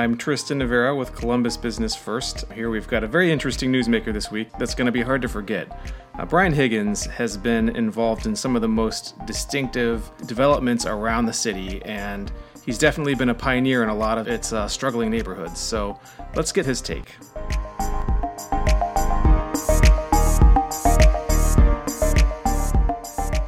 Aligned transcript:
I'm 0.00 0.16
Tristan 0.16 0.60
Navera 0.60 0.96
with 0.96 1.14
Columbus 1.14 1.58
Business 1.58 1.94
First. 1.94 2.50
Here 2.52 2.70
we've 2.70 2.88
got 2.88 3.04
a 3.04 3.06
very 3.06 3.30
interesting 3.30 3.70
newsmaker 3.70 4.14
this 4.14 4.30
week 4.30 4.48
that's 4.58 4.74
going 4.74 4.86
to 4.86 4.92
be 4.92 5.02
hard 5.02 5.20
to 5.20 5.28
forget. 5.28 5.92
Uh, 6.18 6.24
Brian 6.24 6.54
Higgins 6.54 7.04
has 7.04 7.36
been 7.36 7.68
involved 7.76 8.24
in 8.24 8.34
some 8.34 8.56
of 8.56 8.62
the 8.62 8.68
most 8.68 9.14
distinctive 9.26 10.10
developments 10.24 10.86
around 10.86 11.26
the 11.26 11.34
city, 11.34 11.82
and 11.84 12.32
he's 12.64 12.78
definitely 12.78 13.14
been 13.14 13.28
a 13.28 13.34
pioneer 13.34 13.82
in 13.82 13.90
a 13.90 13.94
lot 13.94 14.16
of 14.16 14.26
its 14.26 14.54
uh, 14.54 14.66
struggling 14.66 15.10
neighborhoods. 15.10 15.60
So 15.60 16.00
let's 16.34 16.50
get 16.50 16.64
his 16.64 16.80
take. 16.80 17.16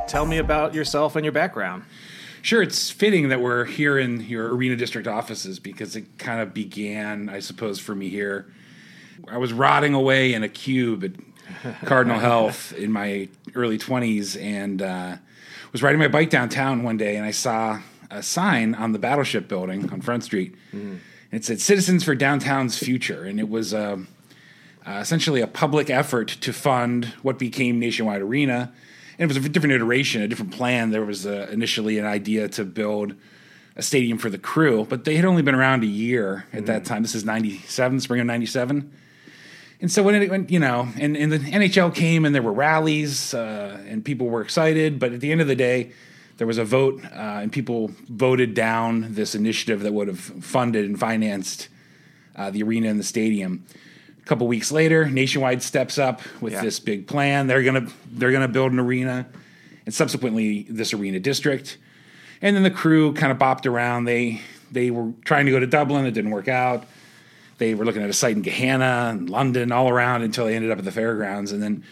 Tell 0.06 0.26
me 0.26 0.36
about 0.36 0.74
yourself 0.74 1.16
and 1.16 1.24
your 1.24 1.32
background. 1.32 1.84
Sure, 2.42 2.60
it's 2.60 2.90
fitting 2.90 3.28
that 3.28 3.40
we're 3.40 3.64
here 3.64 3.96
in 3.96 4.20
your 4.22 4.52
arena 4.52 4.74
district 4.74 5.06
offices 5.06 5.60
because 5.60 5.94
it 5.94 6.18
kind 6.18 6.40
of 6.40 6.52
began, 6.52 7.28
I 7.28 7.38
suppose, 7.38 7.78
for 7.78 7.94
me 7.94 8.08
here. 8.08 8.52
I 9.28 9.38
was 9.38 9.52
rotting 9.52 9.94
away 9.94 10.34
in 10.34 10.42
a 10.42 10.48
cube 10.48 11.04
at 11.04 11.12
Cardinal 11.84 12.18
Health 12.18 12.72
in 12.72 12.90
my 12.90 13.28
early 13.54 13.78
20s 13.78 14.40
and 14.42 14.82
uh, 14.82 15.16
was 15.70 15.84
riding 15.84 16.00
my 16.00 16.08
bike 16.08 16.30
downtown 16.30 16.82
one 16.82 16.96
day 16.96 17.14
and 17.14 17.24
I 17.24 17.30
saw 17.30 17.80
a 18.10 18.24
sign 18.24 18.74
on 18.74 18.90
the 18.90 18.98
Battleship 18.98 19.46
building 19.46 19.88
on 19.90 20.00
Front 20.00 20.24
Street. 20.24 20.56
Mm. 20.74 20.98
It 21.30 21.44
said 21.44 21.60
Citizens 21.60 22.02
for 22.02 22.16
Downtown's 22.16 22.76
Future. 22.76 23.22
And 23.22 23.38
it 23.38 23.48
was 23.48 23.72
uh, 23.72 23.98
uh, 24.84 24.90
essentially 24.90 25.40
a 25.40 25.46
public 25.46 25.90
effort 25.90 26.26
to 26.28 26.52
fund 26.52 27.06
what 27.22 27.38
became 27.38 27.78
Nationwide 27.78 28.20
Arena 28.20 28.72
and 29.18 29.30
it 29.30 29.34
was 29.34 29.44
a 29.44 29.48
different 29.48 29.74
iteration, 29.74 30.22
a 30.22 30.28
different 30.28 30.52
plan. 30.52 30.90
There 30.90 31.04
was 31.04 31.26
uh, 31.26 31.48
initially 31.50 31.98
an 31.98 32.06
idea 32.06 32.48
to 32.50 32.64
build 32.64 33.14
a 33.76 33.82
stadium 33.82 34.18
for 34.18 34.30
the 34.30 34.38
crew, 34.38 34.86
but 34.88 35.04
they 35.04 35.16
had 35.16 35.24
only 35.24 35.42
been 35.42 35.54
around 35.54 35.82
a 35.82 35.86
year 35.86 36.46
at 36.52 36.64
mm. 36.64 36.66
that 36.66 36.84
time. 36.84 37.02
This 37.02 37.14
is 37.14 37.24
97, 37.24 38.00
spring 38.00 38.20
of 38.20 38.26
97. 38.26 38.92
And 39.80 39.90
so 39.90 40.02
when 40.02 40.14
it 40.14 40.30
went, 40.30 40.50
you 40.50 40.60
know, 40.60 40.88
and, 40.98 41.16
and 41.16 41.32
the 41.32 41.38
NHL 41.38 41.94
came 41.94 42.24
and 42.24 42.34
there 42.34 42.42
were 42.42 42.52
rallies 42.52 43.34
uh, 43.34 43.82
and 43.88 44.04
people 44.04 44.28
were 44.28 44.40
excited, 44.40 44.98
but 44.98 45.12
at 45.12 45.20
the 45.20 45.32
end 45.32 45.40
of 45.40 45.48
the 45.48 45.56
day, 45.56 45.92
there 46.36 46.46
was 46.46 46.58
a 46.58 46.64
vote 46.64 47.02
uh, 47.04 47.40
and 47.42 47.52
people 47.52 47.90
voted 48.08 48.54
down 48.54 49.14
this 49.14 49.34
initiative 49.34 49.80
that 49.82 49.92
would 49.92 50.08
have 50.08 50.20
funded 50.20 50.84
and 50.84 50.98
financed 50.98 51.68
uh, 52.36 52.50
the 52.50 52.62
arena 52.62 52.88
and 52.88 52.98
the 52.98 53.04
stadium. 53.04 53.64
A 54.22 54.24
couple 54.26 54.46
weeks 54.46 54.70
later, 54.70 55.08
Nationwide 55.08 55.62
steps 55.62 55.98
up 55.98 56.22
with 56.40 56.52
yeah. 56.52 56.62
this 56.62 56.78
big 56.78 57.06
plan. 57.08 57.48
They're 57.48 57.62
gonna 57.62 57.88
they're 58.10 58.32
gonna 58.32 58.48
build 58.48 58.72
an 58.72 58.78
arena, 58.78 59.26
and 59.84 59.94
subsequently 59.94 60.66
this 60.68 60.94
arena 60.94 61.18
district. 61.18 61.78
And 62.40 62.54
then 62.54 62.62
the 62.62 62.70
crew 62.70 63.12
kind 63.14 63.32
of 63.32 63.38
bopped 63.38 63.66
around. 63.66 64.04
They 64.04 64.40
they 64.70 64.90
were 64.90 65.12
trying 65.24 65.46
to 65.46 65.52
go 65.52 65.60
to 65.60 65.66
Dublin. 65.66 66.06
It 66.06 66.12
didn't 66.12 66.30
work 66.30 66.48
out. 66.48 66.86
They 67.58 67.74
were 67.74 67.84
looking 67.84 68.02
at 68.02 68.10
a 68.10 68.12
site 68.12 68.36
in 68.36 68.42
Gahanna 68.42 69.10
and 69.10 69.30
London, 69.30 69.70
all 69.70 69.88
around 69.88 70.22
until 70.22 70.46
they 70.46 70.56
ended 70.56 70.70
up 70.70 70.78
at 70.78 70.84
the 70.84 70.90
fairgrounds. 70.90 71.52
And 71.52 71.62
then, 71.62 71.84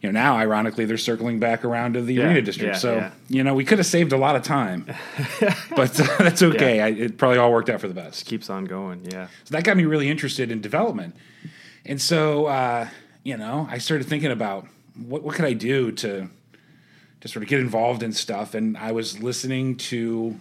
you 0.00 0.10
know, 0.10 0.18
now 0.18 0.36
ironically 0.36 0.86
they're 0.86 0.96
circling 0.96 1.38
back 1.38 1.64
around 1.64 1.94
to 1.94 2.02
the 2.02 2.14
yeah, 2.14 2.24
arena 2.24 2.40
district. 2.40 2.74
Yeah, 2.74 2.78
so 2.78 3.10
you 3.28 3.42
know, 3.42 3.52
we 3.52 3.64
could 3.64 3.78
have 3.78 3.86
saved 3.86 4.12
a 4.12 4.16
lot 4.16 4.36
of 4.36 4.42
time, 4.42 4.86
but 5.76 6.00
uh, 6.00 6.16
that's 6.18 6.42
okay. 6.42 6.80
I, 6.80 6.88
it 6.88 7.18
probably 7.18 7.38
all 7.38 7.52
worked 7.52 7.68
out 7.68 7.80
for 7.80 7.88
the 7.88 7.94
best. 7.94 8.24
Keeps 8.26 8.48
on 8.48 8.64
going. 8.64 9.04
Yeah. 9.10 9.28
So 9.44 9.52
that 9.52 9.64
got 9.64 9.76
me 9.76 9.84
really 9.84 10.08
interested 10.08 10.50
in 10.50 10.60
development. 10.60 11.14
And 11.88 12.00
so, 12.00 12.46
uh, 12.46 12.86
you 13.24 13.38
know, 13.38 13.66
I 13.70 13.78
started 13.78 14.06
thinking 14.06 14.30
about 14.30 14.66
what, 14.94 15.22
what 15.22 15.34
could 15.34 15.46
I 15.46 15.54
do 15.54 15.90
to 15.92 16.28
to 17.20 17.26
sort 17.26 17.42
of 17.42 17.48
get 17.48 17.58
involved 17.58 18.04
in 18.04 18.12
stuff. 18.12 18.54
And 18.54 18.76
I 18.76 18.92
was 18.92 19.20
listening 19.20 19.74
to 19.76 20.38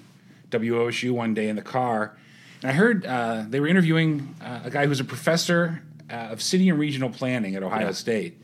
WOSU 0.51 1.11
one 1.11 1.33
day 1.33 1.49
in 1.49 1.55
the 1.55 1.63
car, 1.63 2.15
and 2.61 2.69
I 2.69 2.73
heard 2.73 3.03
uh, 3.05 3.45
they 3.47 3.59
were 3.59 3.67
interviewing 3.67 4.35
uh, 4.41 4.61
a 4.65 4.69
guy 4.69 4.85
who's 4.85 4.99
a 4.99 5.05
professor 5.05 5.81
uh, 6.11 6.13
of 6.13 6.41
city 6.41 6.69
and 6.69 6.77
regional 6.77 7.09
planning 7.09 7.55
at 7.55 7.63
Ohio 7.63 7.87
yeah. 7.87 7.91
State. 7.93 8.37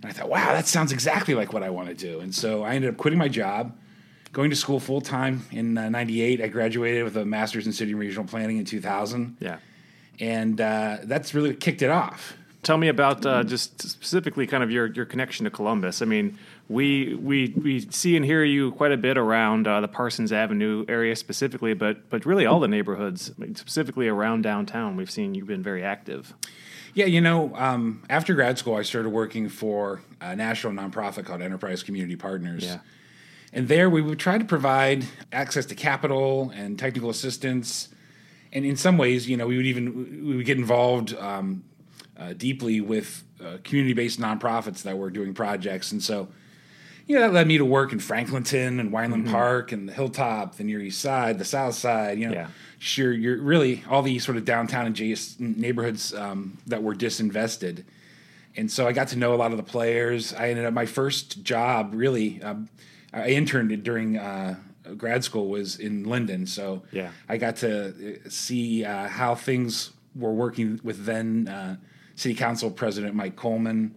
And 0.00 0.06
I 0.06 0.14
thought, 0.14 0.30
wow, 0.30 0.52
that 0.52 0.66
sounds 0.66 0.92
exactly 0.92 1.34
like 1.34 1.52
what 1.52 1.62
I 1.62 1.70
want 1.70 1.88
to 1.88 1.94
do. 1.94 2.20
And 2.20 2.34
so 2.34 2.62
I 2.62 2.74
ended 2.74 2.90
up 2.90 2.96
quitting 2.96 3.18
my 3.18 3.28
job, 3.28 3.76
going 4.32 4.48
to 4.48 4.56
school 4.56 4.80
full 4.80 5.00
time 5.00 5.44
in 5.50 5.74
'98. 5.74 6.40
Uh, 6.40 6.44
I 6.44 6.46
graduated 6.46 7.04
with 7.04 7.16
a 7.16 7.24
master's 7.24 7.66
in 7.66 7.72
city 7.72 7.90
and 7.90 8.00
regional 8.00 8.24
planning 8.24 8.58
in 8.58 8.64
2000. 8.64 9.38
Yeah 9.40 9.58
and 10.20 10.60
uh, 10.60 10.98
that's 11.04 11.34
really 11.34 11.54
kicked 11.54 11.82
it 11.82 11.90
off. 11.90 12.34
Tell 12.62 12.76
me 12.76 12.88
about 12.88 13.24
uh, 13.24 13.44
just 13.44 13.88
specifically 13.88 14.46
kind 14.46 14.62
of 14.62 14.70
your, 14.70 14.86
your 14.86 15.06
connection 15.06 15.44
to 15.44 15.50
Columbus. 15.50 16.02
I 16.02 16.06
mean, 16.06 16.38
we 16.68 17.14
we 17.14 17.54
we 17.56 17.88
see 17.90 18.16
and 18.16 18.24
hear 18.24 18.44
you 18.44 18.72
quite 18.72 18.92
a 18.92 18.96
bit 18.96 19.16
around 19.16 19.66
uh, 19.66 19.80
the 19.80 19.88
Parsons 19.88 20.32
Avenue 20.32 20.84
area 20.88 21.14
specifically, 21.16 21.72
but 21.72 22.10
but 22.10 22.26
really 22.26 22.46
all 22.46 22.60
the 22.60 22.68
neighborhoods, 22.68 23.32
specifically 23.54 24.08
around 24.08 24.42
downtown. 24.42 24.96
We've 24.96 25.10
seen 25.10 25.34
you've 25.34 25.46
been 25.46 25.62
very 25.62 25.84
active. 25.84 26.34
Yeah, 26.94 27.06
you 27.06 27.20
know, 27.20 27.54
um, 27.54 28.02
after 28.10 28.34
grad 28.34 28.58
school, 28.58 28.74
I 28.74 28.82
started 28.82 29.10
working 29.10 29.48
for 29.48 30.02
a 30.20 30.34
national 30.34 30.72
nonprofit 30.72 31.24
called 31.24 31.40
Enterprise 31.40 31.82
Community 31.82 32.16
Partners. 32.16 32.64
Yeah. 32.64 32.80
And 33.52 33.68
there 33.68 33.88
we 33.88 34.02
would 34.02 34.18
try 34.18 34.36
to 34.36 34.44
provide 34.44 35.06
access 35.32 35.64
to 35.66 35.74
capital 35.74 36.50
and 36.54 36.78
technical 36.78 37.08
assistance 37.08 37.88
and 38.52 38.64
in 38.64 38.76
some 38.76 38.98
ways, 38.98 39.28
you 39.28 39.36
know, 39.36 39.46
we 39.46 39.56
would 39.56 39.66
even 39.66 40.26
we 40.26 40.36
would 40.36 40.46
get 40.46 40.58
involved 40.58 41.14
um, 41.16 41.64
uh, 42.18 42.32
deeply 42.32 42.80
with 42.80 43.24
uh, 43.44 43.58
community-based 43.62 44.20
nonprofits 44.20 44.82
that 44.82 44.96
were 44.96 45.10
doing 45.10 45.34
projects, 45.34 45.92
and 45.92 46.02
so 46.02 46.28
you 47.06 47.14
know 47.14 47.22
that 47.22 47.32
led 47.32 47.46
me 47.46 47.58
to 47.58 47.64
work 47.64 47.92
in 47.92 47.98
Franklinton 47.98 48.80
and 48.80 48.92
Weinland 48.92 49.24
mm-hmm. 49.24 49.32
Park 49.32 49.72
and 49.72 49.88
the 49.88 49.92
Hilltop, 49.92 50.56
the 50.56 50.64
Near 50.64 50.80
East 50.80 51.00
Side, 51.00 51.38
the 51.38 51.44
South 51.44 51.74
Side. 51.74 52.18
You 52.18 52.28
know, 52.28 52.34
yeah. 52.34 52.48
sure, 52.78 53.12
you're 53.12 53.40
really 53.40 53.84
all 53.88 54.02
these 54.02 54.24
sort 54.24 54.36
of 54.36 54.44
downtown 54.44 54.86
adjacent 54.86 55.58
neighborhoods 55.58 56.14
um, 56.14 56.58
that 56.66 56.82
were 56.82 56.94
disinvested, 56.94 57.84
and 58.56 58.70
so 58.70 58.86
I 58.86 58.92
got 58.92 59.08
to 59.08 59.16
know 59.16 59.34
a 59.34 59.36
lot 59.36 59.50
of 59.50 59.56
the 59.56 59.62
players. 59.62 60.32
I 60.32 60.50
ended 60.50 60.64
up 60.64 60.72
my 60.72 60.86
first 60.86 61.42
job 61.42 61.92
really. 61.94 62.42
Um, 62.42 62.68
I 63.10 63.28
interned 63.28 63.82
during 63.84 64.18
uh, 64.18 64.56
grad 64.96 65.24
school 65.24 65.48
was 65.48 65.76
in 65.78 66.04
Linden, 66.04 66.46
so 66.46 66.82
yeah, 66.92 67.10
I 67.28 67.36
got 67.36 67.56
to 67.56 67.88
uh, 67.88 68.28
see 68.28 68.84
uh, 68.84 69.08
how 69.08 69.34
things 69.34 69.92
were 70.14 70.32
working 70.32 70.80
with 70.82 71.04
then 71.04 71.48
uh, 71.48 71.76
City 72.14 72.34
Council 72.34 72.70
President 72.70 73.14
Mike 73.14 73.36
Coleman 73.36 73.94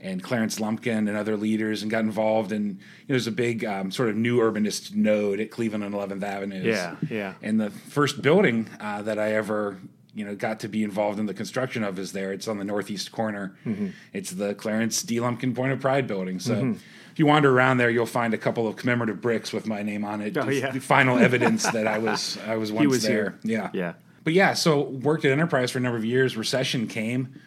and 0.00 0.22
Clarence 0.22 0.58
Lumpkin 0.58 1.08
and 1.08 1.16
other 1.16 1.36
leaders, 1.36 1.82
and 1.82 1.90
got 1.90 2.00
involved. 2.00 2.52
And 2.52 2.66
you 2.66 2.72
know, 2.72 2.78
there's 3.08 3.28
a 3.28 3.32
big 3.32 3.64
um, 3.64 3.90
sort 3.90 4.08
of 4.08 4.16
new 4.16 4.40
urbanist 4.40 4.94
node 4.94 5.40
at 5.40 5.50
Cleveland 5.50 5.84
and 5.84 5.94
11th 5.94 6.22
Avenue. 6.22 6.62
Yeah, 6.62 6.96
yeah. 7.08 7.34
And 7.40 7.60
the 7.60 7.70
first 7.70 8.20
building 8.20 8.68
uh, 8.80 9.02
that 9.02 9.18
I 9.18 9.34
ever 9.34 9.78
you 10.14 10.26
know 10.26 10.34
got 10.34 10.60
to 10.60 10.68
be 10.68 10.84
involved 10.84 11.18
in 11.18 11.26
the 11.26 11.34
construction 11.34 11.84
of 11.84 11.98
is 11.98 12.12
there. 12.12 12.32
It's 12.32 12.48
on 12.48 12.58
the 12.58 12.64
northeast 12.64 13.12
corner. 13.12 13.56
Mm-hmm. 13.64 13.88
It's 14.12 14.30
the 14.30 14.54
Clarence 14.54 15.02
D. 15.02 15.20
Lumpkin 15.20 15.54
Point 15.54 15.72
of 15.72 15.80
Pride 15.80 16.06
building. 16.06 16.38
So. 16.38 16.54
Mm-hmm 16.54 16.78
if 17.12 17.18
you 17.18 17.26
wander 17.26 17.50
around 17.50 17.76
there, 17.76 17.90
you'll 17.90 18.06
find 18.06 18.32
a 18.32 18.38
couple 18.38 18.66
of 18.66 18.76
commemorative 18.76 19.20
bricks 19.20 19.52
with 19.52 19.66
my 19.66 19.82
name 19.82 20.02
on 20.02 20.22
it. 20.22 20.36
Oh, 20.36 20.48
yeah. 20.48 20.72
final 20.78 21.18
evidence 21.28 21.62
that 21.70 21.86
I 21.86 21.98
was 21.98 22.38
I 22.46 22.56
was 22.56 22.72
once 22.72 22.88
was 22.88 23.02
there. 23.02 23.12
Here. 23.12 23.38
Yeah. 23.42 23.70
Yeah. 23.74 23.92
But 24.24 24.32
yeah, 24.32 24.54
so 24.54 24.80
worked 24.80 25.24
at 25.24 25.32
Enterprise 25.32 25.70
for 25.70 25.78
a 25.78 25.80
number 25.82 25.98
of 25.98 26.04
years. 26.04 26.36
Recession 26.36 26.86
came. 26.86 27.40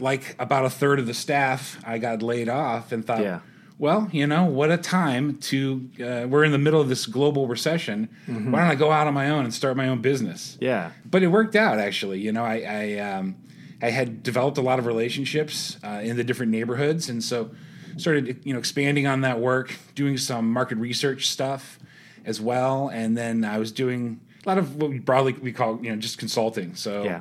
Like 0.00 0.34
about 0.38 0.64
a 0.64 0.70
third 0.70 0.98
of 0.98 1.06
the 1.06 1.14
staff, 1.14 1.78
I 1.84 1.98
got 1.98 2.22
laid 2.22 2.48
off 2.48 2.92
and 2.92 3.06
thought, 3.06 3.20
yeah. 3.20 3.40
well, 3.78 4.08
you 4.10 4.26
know, 4.26 4.44
what 4.44 4.70
a 4.70 4.76
time 4.78 5.36
to. 5.38 5.88
Uh, 6.00 6.26
we're 6.26 6.44
in 6.44 6.52
the 6.52 6.58
middle 6.58 6.80
of 6.80 6.88
this 6.88 7.04
global 7.06 7.46
recession. 7.46 8.08
Mm-hmm. 8.26 8.52
Why 8.52 8.60
don't 8.60 8.70
I 8.70 8.74
go 8.74 8.90
out 8.90 9.06
on 9.06 9.14
my 9.14 9.28
own 9.28 9.44
and 9.44 9.52
start 9.52 9.76
my 9.76 9.88
own 9.88 10.00
business? 10.00 10.56
Yeah. 10.60 10.92
But 11.04 11.22
it 11.22 11.28
worked 11.28 11.56
out 11.56 11.78
actually. 11.78 12.20
You 12.20 12.32
know, 12.32 12.44
I 12.44 12.64
I, 12.66 12.98
um, 13.00 13.36
I 13.82 13.90
had 13.90 14.22
developed 14.22 14.56
a 14.56 14.62
lot 14.62 14.78
of 14.78 14.86
relationships 14.86 15.76
uh, 15.84 16.00
in 16.02 16.16
the 16.16 16.24
different 16.24 16.50
neighborhoods, 16.50 17.10
and 17.10 17.22
so 17.22 17.50
started 17.96 18.40
you 18.44 18.52
know 18.52 18.58
expanding 18.58 19.06
on 19.06 19.22
that 19.22 19.40
work, 19.40 19.74
doing 19.94 20.16
some 20.16 20.50
market 20.52 20.78
research 20.78 21.28
stuff 21.28 21.78
as 22.24 22.40
well, 22.40 22.88
and 22.88 23.16
then 23.16 23.44
I 23.44 23.58
was 23.58 23.72
doing 23.72 24.20
a 24.44 24.48
lot 24.48 24.58
of 24.58 24.76
what 24.76 24.90
we 24.90 24.98
broadly 24.98 25.32
we 25.34 25.52
call 25.52 25.78
you 25.82 25.90
know 25.90 25.96
just 25.96 26.18
consulting. 26.18 26.74
So 26.74 27.04
yeah. 27.04 27.16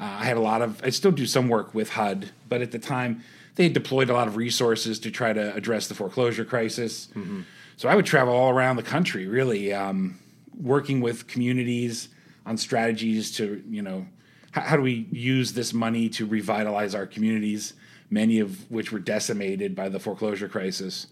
uh, 0.00 0.18
I 0.20 0.24
had 0.24 0.36
a 0.36 0.40
lot 0.40 0.62
of 0.62 0.82
I 0.84 0.90
still 0.90 1.12
do 1.12 1.26
some 1.26 1.48
work 1.48 1.74
with 1.74 1.90
HUD, 1.90 2.30
but 2.48 2.62
at 2.62 2.70
the 2.72 2.78
time 2.78 3.22
they 3.56 3.64
had 3.64 3.72
deployed 3.72 4.10
a 4.10 4.12
lot 4.12 4.26
of 4.26 4.36
resources 4.36 4.98
to 5.00 5.10
try 5.10 5.32
to 5.32 5.54
address 5.54 5.86
the 5.86 5.94
foreclosure 5.94 6.44
crisis. 6.44 7.08
Mm-hmm. 7.14 7.42
So 7.76 7.88
I 7.88 7.94
would 7.94 8.06
travel 8.06 8.34
all 8.34 8.50
around 8.50 8.76
the 8.76 8.82
country, 8.82 9.26
really 9.26 9.72
um, 9.72 10.18
working 10.60 11.00
with 11.00 11.26
communities 11.26 12.08
on 12.46 12.56
strategies 12.56 13.34
to 13.36 13.62
you 13.68 13.82
know 13.82 14.06
how, 14.52 14.62
how 14.62 14.76
do 14.76 14.82
we 14.82 15.06
use 15.10 15.52
this 15.52 15.72
money 15.72 16.08
to 16.10 16.26
revitalize 16.26 16.94
our 16.94 17.06
communities 17.06 17.74
many 18.10 18.40
of 18.40 18.70
which 18.70 18.92
were 18.92 18.98
decimated 18.98 19.74
by 19.74 19.88
the 19.88 19.98
foreclosure 19.98 20.48
crisis. 20.48 21.08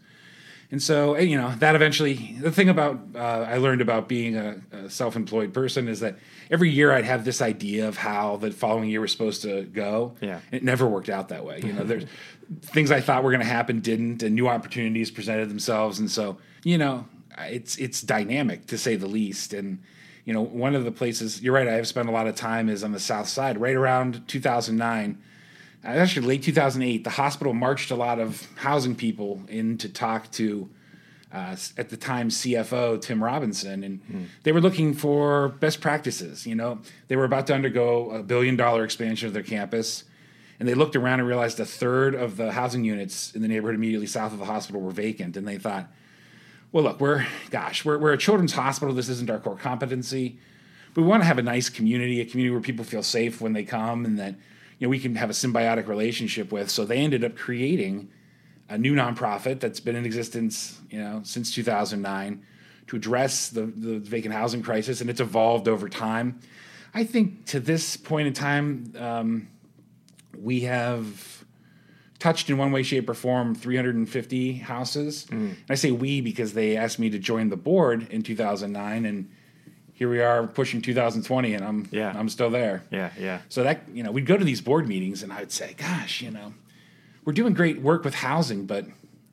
And 0.73 0.83
so, 0.83 1.19
you 1.19 1.37
know, 1.37 1.55
that 1.59 1.75
eventually, 1.75 2.35
the 2.41 2.51
thing 2.51 2.71
about 2.71 2.99
uh, 3.15 3.19
I 3.19 3.59
learned 3.59 3.83
about 3.83 4.09
being 4.09 4.37
a, 4.37 4.57
a 4.73 4.89
self 4.89 5.17
employed 5.17 5.53
person 5.53 5.87
is 5.87 6.01
that 6.01 6.17
every 6.51 6.71
year 6.71 6.93
I'd 6.93 7.05
have 7.05 7.27
this 7.27 7.43
idea 7.43 7.89
of 7.89 7.99
how 7.99 8.39
the 8.39 8.51
following 8.51 8.89
year 8.89 9.03
was 9.03 9.13
supposed 9.13 9.43
to 9.43 9.65
go. 9.65 10.15
Yeah. 10.23 10.41
It 10.51 10.63
never 10.63 10.87
worked 10.87 11.11
out 11.11 11.29
that 11.29 11.45
way. 11.45 11.61
You 11.63 11.75
know, 11.75 11.85
there's 11.85 12.07
things 12.63 12.91
I 12.91 13.03
thought 13.03 13.23
were 13.23 13.31
going 13.31 13.43
to 13.43 13.47
happen 13.47 13.81
didn't, 13.81 14.23
and 14.23 14.35
new 14.35 14.49
opportunities 14.49 15.11
presented 15.11 15.51
themselves. 15.51 15.99
And 15.99 16.11
so, 16.11 16.39
you 16.65 16.79
know, 16.79 17.07
it's 17.39 17.77
it's 17.77 18.01
dynamic 18.01 18.67
to 18.69 18.79
say 18.79 18.97
the 18.97 19.07
least. 19.07 19.53
And 19.53 19.83
you 20.25 20.33
know, 20.33 20.41
one 20.41 20.75
of 20.75 20.85
the 20.85 20.93
places 20.93 21.43
you're 21.43 21.55
right. 21.55 21.69
I 21.69 21.73
have 21.73 21.87
spent 21.87 22.09
a 22.09 22.13
lot 22.13 22.27
of 22.27 22.35
time 22.35 22.71
is 22.71 22.83
on 22.83 22.93
the 22.93 23.01
south 23.01 23.29
side, 23.29 23.61
right 23.61 23.77
around 23.77 24.27
2009. 24.27 25.23
Actually, 25.85 26.27
late 26.27 26.43
2008, 26.43 27.03
the 27.03 27.11
hospital 27.11 27.53
marched 27.53 27.91
a 27.91 27.97
lot 27.97 28.21
of 28.21 28.47
housing 28.57 28.95
people 28.95 29.43
in 29.49 29.77
to 29.79 29.89
talk 29.89 30.31
to, 30.33 30.69
uh, 31.33 31.57
at 31.77 31.89
the 31.89 31.97
time, 31.97 32.29
CFO 32.29 33.01
Tim 33.01 33.23
Robinson, 33.23 33.83
and 33.83 34.29
they 34.45 34.53
were 34.53 34.61
looking 34.61 34.95
for 34.95 35.49
best 35.49 35.81
practices. 35.81 36.47
You 36.47 36.55
know, 36.55 36.79
they 37.09 37.17
were 37.17 37.25
about 37.25 37.49
to 37.49 37.55
undergo 37.55 38.11
a 38.13 38.23
billion 38.23 38.55
dollar 38.57 38.85
expansion 38.85 39.27
of 39.27 39.35
their 39.35 39.43
campus, 39.43 40.05
and 40.61 40.69
they 40.69 40.75
looked 40.75 40.95
around 40.95 41.19
and 41.19 41.27
realized 41.27 41.59
a 41.59 41.65
third 41.65 42.15
of 42.15 42.37
the 42.37 42.53
housing 42.53 42.85
units 42.85 43.35
in 43.35 43.43
the 43.43 43.49
neighborhood 43.49 43.75
immediately 43.75 44.07
south 44.07 44.33
of 44.33 44.39
the 44.39 44.45
hospital 44.45 44.81
were 44.81 44.93
vacant, 44.93 45.37
and 45.37 45.49
they 45.49 45.59
thought, 45.59 45.89
well, 46.71 46.85
look, 46.85 47.01
we're 47.01 47.27
gosh, 47.51 47.85
we're 47.85 47.99
we're 47.99 48.13
a 48.13 48.19
children's 48.19 48.53
hospital. 48.53 48.95
This 48.95 49.09
isn't 49.09 49.29
our 49.29 49.41
core 49.41 49.57
competency. 49.57 50.39
But 50.95 51.03
we 51.03 51.09
want 51.09 51.23
to 51.23 51.27
have 51.27 51.39
a 51.39 51.43
nice 51.43 51.69
community, 51.69 52.21
a 52.21 52.25
community 52.25 52.53
where 52.53 52.61
people 52.61 52.85
feel 52.85 53.03
safe 53.03 53.41
when 53.41 53.53
they 53.53 53.65
come, 53.65 54.05
and 54.05 54.19
that 54.19 54.35
you 54.83 54.89
know 54.89 54.91
we 54.91 54.99
can 54.99 55.15
have 55.15 55.31
a 55.31 55.33
symbiotic 55.33 55.87
relationship 55.87 56.51
with. 56.51 56.69
So 56.69 56.85
they 56.85 56.99
ended 56.99 57.23
up 57.23 57.37
creating 57.37 58.11
a 58.69 58.77
new 58.77 58.97
nonprofit 58.97 59.61
that's 59.61 59.79
been 59.79 59.95
in 59.95 60.05
existence, 60.05 60.81
you 60.91 60.99
know, 60.99 61.21
since 61.23 61.55
2009 61.55 62.45
to 62.89 62.97
address 62.97 63.49
the 63.51 63.67
the 63.67 64.01
vacant 64.01 64.35
housing 64.35 64.61
crisis, 64.61 65.01
and 65.01 65.09
it's 65.09 65.21
evolved 65.21 65.69
over 65.69 65.89
time. 65.89 66.41
I 66.93 67.05
think 67.05 67.47
to 67.47 67.61
this 67.61 67.97
point 67.97 68.27
in 68.27 68.33
time, 68.33 68.93
um, 68.99 69.49
we 70.37 70.63
have 70.63 71.45
touched 72.19 72.51
in 72.51 72.59
one 72.59 72.73
way, 72.73 72.83
shape, 72.83 73.09
or 73.09 73.15
form 73.15 73.55
350 73.55 74.55
houses. 74.55 75.29
And 75.31 75.57
I 75.71 75.77
say 75.77 75.93
we 75.93 76.21
because 76.21 76.55
they 76.55 76.77
asked 76.77 76.99
me 76.99 77.09
to 77.11 77.21
join 77.21 77.51
the 77.51 77.57
board 77.57 78.09
in 78.11 78.25
2009, 78.25 79.05
and 79.05 79.31
here 79.95 80.09
we 80.09 80.21
are 80.21 80.47
pushing 80.47 80.81
2020, 80.83 81.55
and 81.55 81.65
I'm 81.65 81.89
Yeah. 81.91 82.13
I'm 82.17 82.29
still 82.29 82.51
there. 82.51 82.83
Yeah, 82.91 83.11
yeah. 83.19 83.41
So 83.49 83.63
that 83.63 83.83
you 83.93 84.03
know, 84.03 84.11
we'd 84.11 84.27
go 84.27 84.37
to 84.37 84.45
these 84.45 84.61
board 84.61 84.89
meetings, 84.89 85.23
and 85.23 85.33
I'd 85.33 85.53
say, 85.53 85.75
"Gosh, 85.77 86.21
you 86.23 86.31
know, 86.31 86.55
we're 87.25 87.33
doing 87.35 87.55
great 87.55 87.81
work 87.81 88.05
with 88.05 88.15
housing, 88.15 88.67
but 88.67 88.87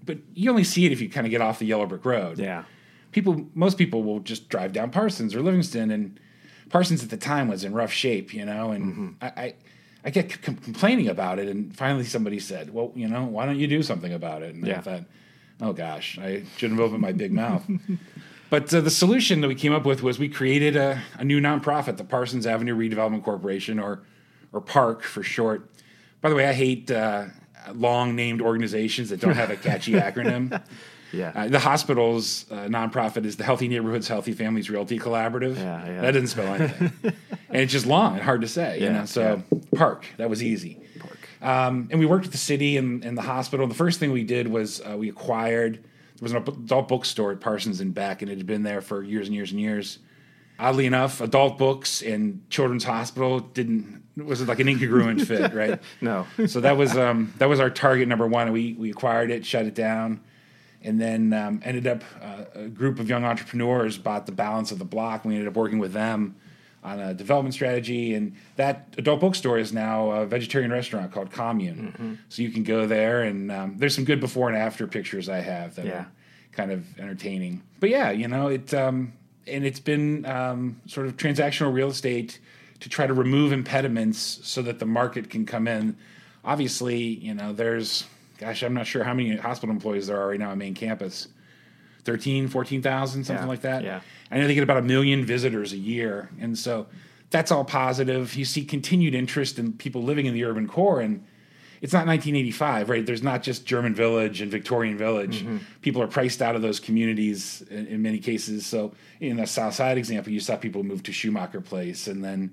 but 0.05 0.17
you 0.33 0.49
only 0.49 0.63
see 0.63 0.85
it 0.85 0.91
if 0.91 1.01
you 1.01 1.09
kind 1.09 1.25
of 1.27 1.31
get 1.31 1.41
off 1.41 1.59
the 1.59 1.65
yellow 1.65 1.85
brick 1.85 2.05
road." 2.05 2.37
Yeah. 2.39 2.63
people 3.11 3.47
most 3.55 3.77
people 3.77 4.03
will 4.03 4.19
just 4.19 4.49
drive 4.49 4.71
down 4.71 4.91
Parsons 4.91 5.33
or 5.33 5.41
Livingston 5.41 5.89
and 5.91 6.19
Parsons 6.69 7.01
at 7.03 7.09
the 7.09 7.17
time 7.17 7.47
was 7.47 7.63
in 7.63 7.73
rough 7.73 7.91
shape, 7.91 8.31
you 8.33 8.45
know, 8.45 8.71
and 8.71 8.83
Mm-hmm. 8.85 9.07
I, 9.21 9.27
I 9.43 9.53
I 10.05 10.11
kept 10.11 10.31
c- 10.33 10.37
complaining 10.63 11.07
about 11.09 11.39
it 11.39 11.47
and 11.49 11.75
finally 11.75 12.03
somebody 12.05 12.39
said, 12.39 12.71
"Well, 12.73 12.91
you 12.95 13.07
know, 13.07 13.25
why 13.25 13.45
don't 13.47 13.57
you 13.59 13.67
do 13.67 13.81
something 13.83 14.13
about 14.13 14.43
it?" 14.43 14.53
And 14.55 14.63
I 14.65 14.67
Yeah. 14.69 14.81
thought, 14.81 15.03
"Oh 15.61 15.73
gosh, 15.73 16.17
I 16.19 16.43
shouldn't 16.57 16.79
have 16.79 16.87
opened 16.87 17.01
my 17.01 17.11
big 17.11 17.31
mouth." 17.31 17.65
But 18.49 18.73
uh, 18.73 18.81
the 18.81 18.89
solution 18.89 19.41
that 19.41 19.47
we 19.47 19.55
came 19.55 19.73
up 19.73 19.85
with 19.85 20.01
was 20.01 20.17
we 20.17 20.29
created 20.29 20.75
a, 20.75 21.01
a 21.17 21.23
new 21.23 21.39
nonprofit, 21.39 21.97
the 21.97 22.03
Parsons 22.03 22.47
Avenue 22.47 22.75
Redevelopment 22.75 23.23
Corporation, 23.23 23.79
or 23.79 24.01
or 24.51 24.61
PARC 24.61 25.03
for 25.03 25.21
short. 25.21 25.69
By 26.21 26.29
the 26.29 26.35
way, 26.35 26.47
I 26.47 26.53
hate 26.53 26.89
uh, 26.89 27.25
long 27.73 28.15
named 28.15 28.41
organizations 28.41 29.09
that 29.09 29.19
don't 29.19 29.35
have 29.35 29.51
a 29.51 29.55
catchy 29.55 29.93
acronym. 30.07 30.61
Yeah. 31.11 31.31
Uh, 31.35 31.47
the 31.47 31.59
hospital's 31.59 32.45
uh, 32.51 32.67
nonprofit 32.67 33.25
is 33.25 33.35
the 33.37 33.43
Healthy 33.43 33.67
Neighborhoods, 33.67 34.07
Healthy 34.07 34.33
Families 34.33 34.69
Realty 34.69 34.99
Collaborative. 34.99 35.55
Yeah, 35.55 35.85
yeah. 35.87 36.01
That 36.01 36.11
doesn't 36.11 36.27
spell 36.27 36.53
anything, 36.53 36.91
and 37.49 37.61
it's 37.61 37.71
just 37.71 37.85
long 37.85 38.13
and 38.15 38.23
hard 38.23 38.41
to 38.41 38.47
say. 38.47 38.79
you 38.79 38.85
Yeah, 38.85 38.91
know, 38.99 39.05
so 39.05 39.43
Park 39.75 40.05
that 40.17 40.29
was 40.29 40.43
easy. 40.43 40.79
Park. 40.99 41.17
Um, 41.41 41.87
and 41.91 41.99
we 41.99 42.05
worked 42.05 42.25
with 42.25 42.31
the 42.31 42.37
city 42.37 42.77
and, 42.77 43.03
and 43.05 43.17
the 43.17 43.21
hospital. 43.21 43.65
The 43.67 43.73
first 43.75 43.99
thing 43.99 44.11
we 44.11 44.23
did 44.23 44.47
was 44.47 44.81
uh, 44.81 44.97
we 44.97 45.09
acquired. 45.09 45.83
There 46.19 46.25
was 46.25 46.33
an 46.33 46.63
adult 46.63 46.87
bookstore 46.87 47.31
at 47.31 47.39
Parsons 47.39 47.79
and 47.79 47.93
Beck, 47.93 48.21
and 48.21 48.29
it 48.29 48.37
had 48.37 48.47
been 48.47 48.63
there 48.63 48.81
for 48.81 49.03
years 49.03 49.27
and 49.27 49.35
years 49.35 49.51
and 49.51 49.59
years. 49.59 49.99
Oddly 50.59 50.85
enough, 50.85 51.21
adult 51.21 51.57
books 51.57 52.01
and 52.01 52.47
children's 52.49 52.83
hospital 52.83 53.39
didn't 53.39 54.03
was 54.17 54.45
like 54.45 54.59
an 54.59 54.67
incongruent 54.67 55.25
fit, 55.25 55.53
right? 55.55 55.79
No. 56.01 56.27
so 56.47 56.59
that 56.59 56.75
was 56.75 56.97
um, 56.97 57.33
that 57.37 57.47
was 57.47 57.61
our 57.61 57.69
target 57.69 58.07
number 58.07 58.27
one. 58.27 58.51
We 58.51 58.73
we 58.73 58.89
acquired 58.89 59.31
it, 59.31 59.45
shut 59.45 59.65
it 59.65 59.75
down, 59.75 60.19
and 60.81 60.99
then 60.99 61.31
um, 61.31 61.61
ended 61.63 61.87
up 61.87 62.03
uh, 62.21 62.43
a 62.55 62.67
group 62.67 62.99
of 62.99 63.07
young 63.07 63.23
entrepreneurs 63.23 63.97
bought 63.97 64.25
the 64.25 64.33
balance 64.33 64.73
of 64.73 64.79
the 64.79 64.85
block. 64.85 65.23
We 65.23 65.35
ended 65.35 65.47
up 65.47 65.55
working 65.55 65.79
with 65.79 65.93
them 65.93 66.35
on 66.83 66.99
a 66.99 67.13
development 67.13 67.53
strategy, 67.53 68.13
and 68.13 68.35
that 68.55 68.93
adult 68.97 69.19
bookstore 69.19 69.57
is 69.57 69.73
now 69.73 70.11
a 70.11 70.25
vegetarian 70.25 70.71
restaurant 70.71 71.11
called 71.11 71.31
Commune. 71.31 72.17
So 72.29 72.41
you 72.41 72.51
can 72.51 72.63
go 72.63 72.85
there, 72.85 73.23
and 73.23 73.51
um, 73.51 73.75
there's 73.77 73.95
some 73.95 74.05
good 74.05 74.19
before 74.19 74.47
and 74.49 74.57
after 74.57 74.87
pictures 74.87 75.27
I 75.29 75.39
have 75.39 75.75
that 75.75 75.85
Yeah. 75.85 75.91
are 75.99 76.11
kind 76.53 76.71
of 76.71 76.97
entertaining. 76.99 77.61
But 77.79 77.89
yeah, 77.89 78.11
you 78.11 78.27
know 78.27 78.47
it, 78.47 78.73
um, 78.73 79.13
and 79.45 79.65
it's 79.65 79.79
been 79.79 80.25
um, 80.25 80.79
sort 80.85 81.07
of 81.07 81.17
transactional 81.17 81.73
real 81.73 81.89
estate 81.89 82.39
to 82.79 82.87
try 82.87 83.05
to 83.07 83.13
remove 83.13 83.51
impediments 83.51 84.39
so 84.43 84.61
that 84.61 84.79
the 84.79 84.85
market 84.85 85.29
can 85.29 85.45
come 85.45 85.67
in. 85.67 85.97
Obviously, 86.45 86.97
you 86.97 87.33
know, 87.33 87.51
there's, 87.51 88.05
gosh, 88.37 88.63
I'm 88.63 88.73
not 88.73 88.87
sure 88.87 89.03
how 89.03 89.13
many 89.13 89.35
hospital 89.35 89.75
employees 89.75 90.07
there 90.07 90.17
are 90.21 90.29
right 90.29 90.39
now 90.39 90.51
on 90.51 90.57
main 90.57 90.73
campus. 90.73 91.27
13, 92.09 92.47
14,000, 92.47 93.23
something 93.23 93.43
Yeah, 93.43 93.47
like 93.47 93.61
that. 93.61 93.83
yeah. 93.83 94.01
I 94.31 94.39
know 94.39 94.47
they 94.47 94.55
get 94.55 94.63
about 94.63 94.77
a 94.77 94.81
million 94.81 95.25
visitors 95.25 95.73
a 95.73 95.77
year. 95.77 96.29
And 96.39 96.57
so 96.57 96.87
that's 97.29 97.51
all 97.51 97.63
positive. 97.63 98.33
You 98.35 98.45
see 98.45 98.65
continued 98.65 99.13
interest 99.13 99.59
in 99.59 99.73
people 99.73 100.01
living 100.01 100.25
in 100.25 100.33
the 100.33 100.43
urban 100.43 100.67
core. 100.67 101.01
And 101.01 101.23
it's 101.81 101.93
not 101.93 102.07
1985, 102.07 102.89
right? 102.89 103.05
There's 103.05 103.21
not 103.21 103.43
just 103.43 103.63
German 103.65 103.93
Village 103.93 104.41
and 104.41 104.49
Victorian 104.51 104.97
Village. 104.97 105.45
People 105.81 106.01
are 106.01 106.07
priced 106.07 106.41
out 106.41 106.55
of 106.55 106.63
those 106.63 106.79
communities 106.79 107.61
in, 107.69 107.85
in 107.85 108.01
many 108.01 108.17
cases. 108.17 108.65
So 108.65 108.93
in 109.19 109.37
the 109.37 109.45
South 109.45 109.75
Side 109.75 109.97
example, 109.99 110.33
you 110.33 110.39
saw 110.39 110.55
people 110.57 110.83
move 110.83 111.03
to 111.03 111.11
Schumacher 111.13 111.61
Place, 111.61 112.07
and 112.07 112.23
then, 112.23 112.51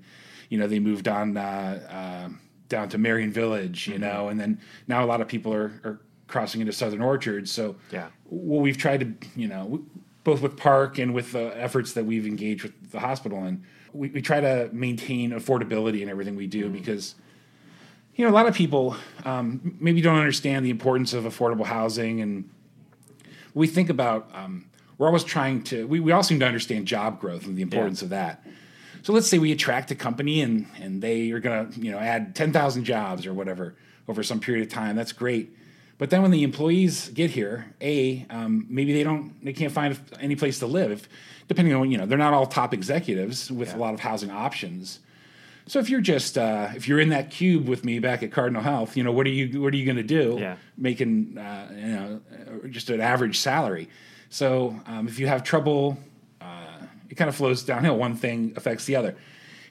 you 0.49 0.59
know, 0.59 0.67
they 0.67 0.79
moved 0.79 1.07
on 1.07 1.35
uh, 1.35 2.29
uh, 2.29 2.29
down 2.69 2.89
to 2.89 2.97
Merion 2.99 3.31
Village, 3.31 3.87
you 3.87 3.97
know, 3.97 4.29
and 4.29 4.39
then 4.39 4.59
now 4.87 5.03
a 5.03 5.07
lot 5.07 5.19
of 5.19 5.27
people 5.27 5.51
are, 5.53 5.71
are 5.83 5.99
crossing 6.27 6.61
into 6.61 6.73
Southern 6.73 7.01
Orchard. 7.01 7.47
So 7.49 7.75
Yeah. 7.91 8.07
what 8.25 8.61
we've 8.61 8.77
tried 8.77 8.99
to, 8.99 9.29
you 9.39 9.47
know, 9.47 9.83
both 10.23 10.41
with 10.41 10.57
Park 10.57 10.97
and 10.97 11.13
with 11.13 11.31
the 11.31 11.53
efforts 11.61 11.93
that 11.93 12.05
we've 12.05 12.27
engaged 12.27 12.63
with 12.63 12.91
the 12.91 12.99
hospital 12.99 13.45
in, 13.45 13.63
we, 13.93 14.09
we 14.09 14.21
try 14.21 14.41
to 14.41 14.69
maintain 14.73 15.31
affordability 15.31 16.01
in 16.01 16.09
everything 16.09 16.35
we 16.35 16.47
do 16.47 16.69
because 16.69 17.15
you 18.15 18.25
know, 18.25 18.31
a 18.31 18.33
lot 18.33 18.47
of 18.47 18.55
people 18.55 18.95
um, 19.25 19.77
maybe 19.79 20.01
don't 20.01 20.17
understand 20.17 20.65
the 20.65 20.71
importance 20.71 21.13
of 21.13 21.23
affordable 21.25 21.65
housing, 21.65 22.19
and 22.19 22.49
we 23.53 23.67
think 23.67 23.91
about 23.91 24.27
um, 24.33 24.65
we're 24.97 25.05
always 25.05 25.23
trying 25.23 25.61
to. 25.65 25.87
We, 25.87 25.99
we 25.99 26.11
all 26.11 26.23
seem 26.23 26.39
to 26.39 26.47
understand 26.47 26.87
job 26.87 27.19
growth 27.19 27.45
and 27.45 27.55
the 27.55 27.61
importance 27.61 28.01
of 28.01 28.09
that. 28.09 28.43
So 29.03 29.13
let's 29.13 29.27
say 29.27 29.37
we 29.37 29.51
attract 29.51 29.91
a 29.91 29.95
company 29.95 30.41
and 30.41 30.65
and 30.81 30.99
they 31.01 31.29
are 31.31 31.39
going 31.39 31.71
to 31.71 31.79
you 31.79 31.91
know 31.91 31.99
add 31.99 32.35
ten 32.35 32.51
thousand 32.51 32.85
jobs 32.85 33.27
or 33.27 33.35
whatever 33.35 33.75
over 34.07 34.23
some 34.23 34.39
period 34.39 34.65
of 34.65 34.73
time. 34.73 34.95
That's 34.95 35.11
great. 35.11 35.55
But 35.97 36.11
then 36.11 36.21
when 36.21 36.31
the 36.31 36.43
employees 36.43 37.09
get 37.09 37.31
here, 37.31 37.73
a 37.81 38.25
um, 38.29 38.67
maybe 38.69 38.93
they 38.93 39.03
don't 39.03 39.33
they 39.43 39.53
can't 39.53 39.71
find 39.71 39.99
any 40.19 40.35
place 40.35 40.59
to 40.59 40.67
live. 40.67 41.07
Depending 41.47 41.73
on 41.73 41.89
you 41.89 41.97
know 41.97 42.05
they're 42.05 42.17
not 42.17 42.33
all 42.33 42.45
top 42.45 42.73
executives 42.73 43.51
with 43.51 43.73
a 43.73 43.77
lot 43.77 43.93
of 43.93 44.01
housing 44.01 44.29
options. 44.29 44.99
So 45.65 45.79
if 45.79 45.89
you're 45.89 46.01
just 46.01 46.37
uh, 46.37 46.69
if 46.75 46.87
you're 46.87 46.99
in 46.99 47.09
that 47.09 47.29
cube 47.29 47.67
with 47.67 47.83
me 47.83 47.99
back 47.99 48.23
at 48.23 48.31
Cardinal 48.31 48.61
Health, 48.61 48.95
you 48.95 49.03
know 49.03 49.11
what 49.11 49.25
are 49.25 49.31
you 49.31 49.61
what 49.61 49.73
are 49.73 49.77
you 49.77 49.85
going 49.85 49.97
to 49.97 50.03
do? 50.03 50.37
Yeah. 50.39 50.55
Making 50.77 51.37
uh, 51.37 51.71
you 51.75 51.87
know 51.87 52.21
uh, 52.31 52.67
just 52.67 52.89
an 52.89 53.01
average 53.01 53.39
salary. 53.39 53.89
So 54.29 54.79
um, 54.85 55.07
if 55.07 55.19
you 55.19 55.27
have 55.27 55.43
trouble, 55.43 55.97
uh, 56.39 56.85
it 57.09 57.15
kind 57.15 57.29
of 57.29 57.35
flows 57.35 57.63
downhill. 57.63 57.97
One 57.97 58.15
thing 58.15 58.53
affects 58.55 58.85
the 58.85 58.95
other. 58.95 59.15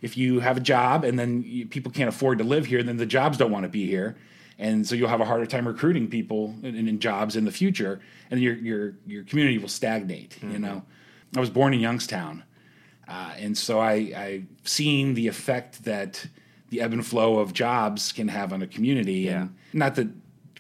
If 0.02 0.16
you 0.16 0.40
have 0.40 0.58
a 0.58 0.60
job 0.60 1.04
and 1.04 1.18
then 1.18 1.42
you, 1.46 1.66
people 1.66 1.90
can't 1.90 2.08
afford 2.08 2.38
to 2.38 2.44
live 2.44 2.66
here, 2.66 2.82
then 2.82 2.96
the 2.96 3.06
jobs 3.06 3.38
don't 3.38 3.50
want 3.50 3.64
to 3.64 3.68
be 3.68 3.86
here, 3.86 4.16
and 4.58 4.86
so 4.86 4.94
you'll 4.94 5.08
have 5.08 5.20
a 5.20 5.24
harder 5.24 5.46
time 5.46 5.66
recruiting 5.66 6.08
people 6.08 6.54
in, 6.62 6.88
in 6.88 6.98
jobs 6.98 7.36
in 7.36 7.44
the 7.44 7.52
future, 7.52 8.00
and 8.30 8.40
your 8.40 8.54
your 8.54 8.94
your 9.06 9.24
community 9.24 9.58
will 9.58 9.68
stagnate. 9.68 10.38
You 10.42 10.58
know, 10.58 10.82
I 11.36 11.40
was 11.40 11.50
born 11.50 11.74
in 11.74 11.80
Youngstown. 11.80 12.42
Uh, 13.08 13.32
and 13.38 13.56
so 13.56 13.78
I, 13.78 13.92
I've 14.16 14.46
seen 14.64 15.14
the 15.14 15.28
effect 15.28 15.84
that 15.84 16.26
the 16.70 16.80
ebb 16.80 16.92
and 16.92 17.06
flow 17.06 17.38
of 17.38 17.52
jobs 17.52 18.10
can 18.10 18.28
have 18.28 18.52
on 18.52 18.62
a 18.62 18.66
community. 18.66 19.28
And 19.28 19.54
not 19.72 19.94
that 19.94 20.08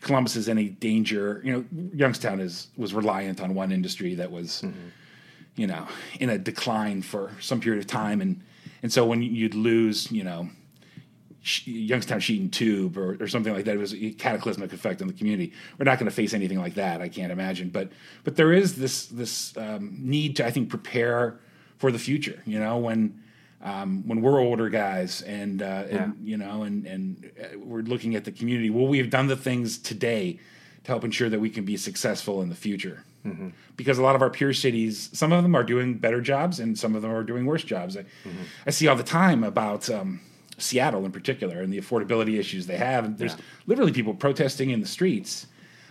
Columbus 0.00 0.36
is 0.36 0.48
any 0.48 0.68
danger. 0.68 1.40
You 1.44 1.52
know, 1.52 1.64
Youngstown 1.92 2.38
is 2.40 2.68
was 2.76 2.94
reliant 2.94 3.40
on 3.40 3.54
one 3.54 3.72
industry 3.72 4.14
that 4.14 4.30
was, 4.30 4.62
you 5.56 5.66
know, 5.66 5.88
in 6.20 6.30
a 6.30 6.38
decline 6.38 7.02
for 7.02 7.32
some 7.40 7.60
period 7.60 7.80
of 7.80 7.88
time. 7.88 8.20
And 8.20 8.40
and 8.82 8.92
so 8.92 9.04
when 9.04 9.22
you'd 9.22 9.54
lose, 9.54 10.12
you 10.12 10.22
know, 10.22 10.48
Youngstown 11.64 12.20
Sheet 12.20 12.40
and 12.40 12.52
Tube 12.52 12.96
or, 12.96 13.16
or 13.20 13.28
something 13.28 13.52
like 13.52 13.64
that. 13.66 13.74
It 13.74 13.78
was 13.78 13.94
a 13.94 14.10
cataclysmic 14.12 14.72
effect 14.72 15.00
on 15.00 15.08
the 15.08 15.14
community. 15.14 15.52
We're 15.78 15.84
not 15.84 15.98
going 15.98 16.10
to 16.10 16.14
face 16.14 16.34
anything 16.34 16.58
like 16.58 16.74
that. 16.74 17.00
I 17.00 17.08
can't 17.08 17.32
imagine. 17.32 17.70
But 17.70 17.90
but 18.24 18.36
there 18.36 18.52
is 18.52 18.76
this 18.76 19.06
this 19.06 19.56
um, 19.56 19.96
need 19.98 20.36
to 20.36 20.46
I 20.46 20.50
think 20.50 20.68
prepare 20.68 21.38
for 21.78 21.92
the 21.92 21.98
future. 21.98 22.42
You 22.46 22.58
know 22.58 22.78
when. 22.78 23.22
Um, 23.62 24.06
when 24.06 24.20
we're 24.20 24.38
older 24.38 24.68
guys 24.68 25.22
and, 25.22 25.62
uh, 25.62 25.84
and 25.88 26.14
you 26.22 26.36
know 26.36 26.62
and 26.62 26.86
and 26.86 27.30
uh, 27.42 27.58
we're 27.58 27.80
looking 27.80 28.14
at 28.14 28.24
the 28.24 28.30
community 28.30 28.68
will 28.68 28.86
we 28.86 28.98
have 28.98 29.08
done 29.08 29.28
the 29.28 29.34
things 29.34 29.78
today 29.78 30.38
to 30.84 30.92
help 30.92 31.04
ensure 31.04 31.30
that 31.30 31.40
we 31.40 31.48
can 31.48 31.64
be 31.64 31.76
successful 31.78 32.42
in 32.42 32.50
the 32.50 32.54
future 32.54 33.02
mm-hmm. 33.26 33.48
because 33.76 33.98
a 33.98 34.02
lot 34.02 34.14
of 34.14 34.22
our 34.22 34.30
peer 34.30 34.52
cities, 34.52 35.10
some 35.12 35.32
of 35.32 35.42
them 35.42 35.54
are 35.54 35.64
doing 35.64 35.94
better 35.94 36.20
jobs 36.20 36.60
and 36.60 36.78
some 36.78 36.94
of 36.94 37.02
them 37.02 37.10
are 37.10 37.22
doing 37.22 37.46
worse 37.46 37.64
jobs. 37.64 37.96
I, 37.96 38.02
mm-hmm. 38.02 38.42
I 38.66 38.70
see 38.70 38.88
all 38.88 38.96
the 38.96 39.02
time 39.02 39.42
about 39.42 39.90
um, 39.90 40.20
Seattle 40.58 41.04
in 41.04 41.12
particular 41.12 41.60
and 41.60 41.72
the 41.72 41.80
affordability 41.80 42.38
issues 42.38 42.66
they 42.66 42.76
have. 42.76 43.04
And 43.04 43.18
there's 43.18 43.34
yeah. 43.34 43.40
literally 43.66 43.92
people 43.92 44.14
protesting 44.14 44.70
in 44.70 44.80
the 44.80 44.86
streets. 44.86 45.46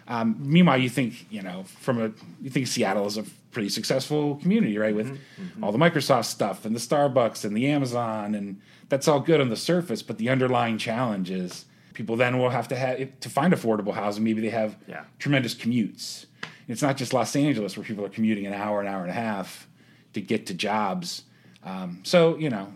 Um, 0.08 0.36
meanwhile, 0.40 0.78
you 0.78 0.90
think 0.90 1.26
you 1.32 1.42
know 1.42 1.64
from 1.64 2.02
a 2.02 2.12
you 2.42 2.50
think 2.50 2.68
Seattle 2.68 3.06
is 3.08 3.18
a 3.18 3.24
pretty 3.52 3.70
successful 3.70 4.36
community, 4.36 4.78
right? 4.78 4.96
With 4.96 5.08
mm-hmm. 5.08 5.44
mm-hmm. 5.44 5.64
all 5.64 5.72
the 5.72 5.78
Microsoft 5.78 6.26
stuff 6.26 6.66
and 6.66 6.76
the 6.76 6.80
Starbucks 6.80 7.44
and 7.44 7.56
the 7.56 7.68
Amazon, 7.68 8.36
and 8.36 8.62
that's 8.90 9.08
all 9.08 9.20
good 9.20 9.42
on 9.42 9.50
the 9.50 9.56
surface. 9.56 10.04
But 10.04 10.18
the 10.18 10.30
underlying 10.30 10.78
challenge 10.78 11.32
is 11.32 11.66
people 11.94 12.16
then 12.16 12.38
will 12.38 12.52
have 12.52 12.68
to 12.68 12.76
have 12.76 13.20
to 13.20 13.30
find 13.30 13.54
affordable 13.54 13.94
housing. 13.94 14.24
Maybe 14.24 14.42
they 14.42 14.50
have 14.50 14.78
yeah. 14.88 15.06
tremendous 15.18 15.56
commutes. 15.56 16.26
It's 16.68 16.82
not 16.82 16.98
just 16.98 17.14
Los 17.14 17.36
Angeles 17.36 17.78
where 17.78 17.86
people 17.86 18.06
are 18.06 18.10
commuting 18.10 18.46
an 18.46 18.54
hour, 18.54 18.82
an 18.82 18.88
hour 18.88 19.02
and 19.02 19.10
a 19.10 19.14
half 19.14 19.68
to 20.14 20.22
get 20.22 20.46
to 20.48 20.54
jobs. 20.54 21.24
Um, 21.64 22.02
so 22.04 22.38
you 22.38 22.52
know, 22.52 22.72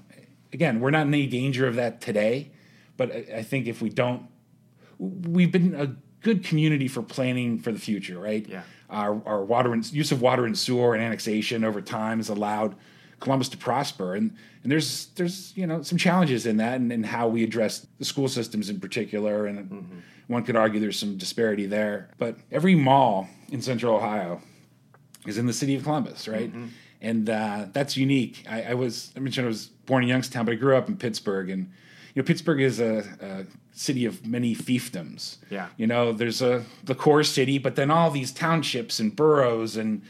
again, 0.54 0.80
we're 0.80 0.92
not 0.92 1.08
in 1.08 1.14
any 1.14 1.28
danger 1.28 1.68
of 1.68 1.76
that 1.76 2.02
today. 2.02 2.52
But 2.98 3.12
I, 3.34 3.44
think 3.44 3.68
if 3.68 3.82
we 3.82 3.90
don't, 3.90 4.28
we've 4.98 5.54
been 5.54 5.74
a 5.74 5.96
good 6.22 6.44
community 6.44 6.90
for 6.90 7.02
planning 7.02 7.58
for 7.58 7.72
the 7.72 7.80
future, 7.80 8.20
right? 8.20 8.46
Yeah. 8.46 8.64
Our, 8.90 9.22
our 9.26 9.44
water 9.44 9.72
and 9.72 9.90
use 9.94 10.12
of 10.12 10.22
water 10.22 10.46
and 10.46 10.58
sewer 10.58 10.96
and 10.96 11.04
annexation 11.04 11.64
over 11.64 11.82
time 11.82 12.18
has 12.18 12.28
allowed 12.28 12.76
Columbus 13.20 13.50
to 13.50 13.58
prosper, 13.58 14.16
and 14.16 14.36
and 14.64 14.72
there's 14.72 15.08
there's 15.16 15.56
you 15.56 15.68
know 15.68 15.82
some 15.82 15.98
challenges 15.98 16.46
in 16.46 16.58
that, 16.58 16.76
and, 16.76 16.92
and 16.92 17.06
how 17.06 17.28
we 17.28 17.44
address 17.44 17.86
the 17.98 18.06
school 18.06 18.28
systems 18.28 18.70
in 18.70 18.80
particular, 18.80 19.46
and 19.46 19.70
mm-hmm. 19.70 20.00
one 20.28 20.44
could 20.44 20.56
argue 20.56 20.80
there's 20.80 21.00
some 21.00 21.18
disparity 21.18 21.66
there. 21.66 22.10
But 22.18 22.38
every 22.52 22.76
mall 22.76 23.28
in 23.50 23.62
Central 23.62 23.96
Ohio 23.96 24.42
is 25.28 25.38
in 25.38 25.46
the 25.46 25.54
city 25.54 25.76
of 25.76 25.84
Columbus, 25.84 26.28
right? 26.28 26.50
Mm-hmm. 26.50 26.68
And 27.02 27.30
uh, 27.30 27.68
that's 27.72 27.96
unique. 27.96 28.46
I, 28.50 28.64
I 28.64 28.74
was 28.74 29.12
I 29.16 29.20
mentioned 29.20 29.46
I 29.46 29.50
was 29.50 29.70
born 29.90 30.04
in 30.04 30.10
Youngstown, 30.10 30.46
but 30.46 30.54
I 30.54 30.56
grew 30.56 30.78
up 30.78 30.88
in 30.88 30.96
Pittsburgh, 30.96 31.50
and 31.50 31.70
you 32.14 32.22
know 32.22 32.26
Pittsburgh 32.26 32.62
is 32.62 32.80
a, 32.80 33.04
a 33.20 33.46
city 33.74 34.06
of 34.06 34.26
many 34.26 34.56
fiefdoms. 34.56 35.38
Yeah. 35.50 35.68
You 35.76 35.88
know, 35.88 36.14
there's 36.14 36.42
a 36.42 36.64
the 36.86 36.96
core 36.96 37.24
city, 37.24 37.58
but 37.58 37.76
then 37.76 37.92
all 37.92 38.12
these 38.12 38.32
townships 38.32 39.00
and 39.02 39.14
boroughs 39.14 39.76
and 39.76 40.02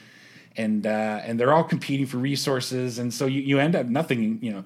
and 0.56 0.86
uh, 0.86 1.22
and 1.24 1.40
they're 1.40 1.54
all 1.54 1.64
competing 1.64 2.06
for 2.06 2.18
resources, 2.18 3.00
and 3.00 3.12
so 3.12 3.26
you, 3.26 3.42
you 3.42 3.60
end 3.60 3.76
up 3.76 3.88
nothing. 3.88 4.40
You 4.42 4.52
know, 4.52 4.64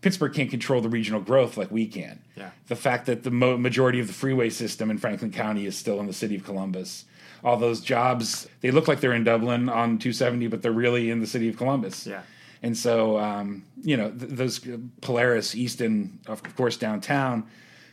Pittsburgh 0.00 0.34
can't 0.34 0.50
control 0.50 0.80
the 0.80 0.88
regional 0.88 1.20
growth 1.20 1.56
like 1.56 1.70
we 1.70 1.86
can. 1.86 2.20
Yeah. 2.36 2.50
The 2.66 2.76
fact 2.76 3.06
that 3.06 3.22
the 3.22 3.30
mo- 3.30 3.56
majority 3.56 4.00
of 4.00 4.06
the 4.08 4.12
freeway 4.12 4.50
system 4.50 4.90
in 4.90 4.98
Franklin 4.98 5.30
County 5.30 5.66
is 5.66 5.76
still 5.76 6.00
in 6.00 6.06
the 6.06 6.12
city 6.12 6.36
of 6.36 6.44
Columbus. 6.44 7.04
All 7.44 7.56
those 7.56 7.80
jobs, 7.80 8.48
they 8.60 8.72
look 8.72 8.88
like 8.88 9.00
they're 9.00 9.12
in 9.12 9.22
Dublin 9.22 9.68
on 9.68 9.98
270, 9.98 10.48
but 10.48 10.62
they're 10.62 10.72
really 10.72 11.10
in 11.10 11.20
the 11.20 11.26
city 11.26 11.48
of 11.48 11.56
Columbus. 11.56 12.06
Yeah. 12.06 12.22
And 12.62 12.76
so, 12.76 13.18
um, 13.18 13.64
you 13.82 13.96
know, 13.96 14.10
th- 14.10 14.32
those 14.32 14.60
Polaris, 15.00 15.54
Easton, 15.54 16.18
of 16.26 16.42
course, 16.56 16.76
downtown 16.76 17.46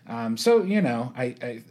um, 0.08 0.38
so 0.38 0.64
you 0.64 0.82
know, 0.82 1.12
I, 1.18 1.36
I 1.42 1.62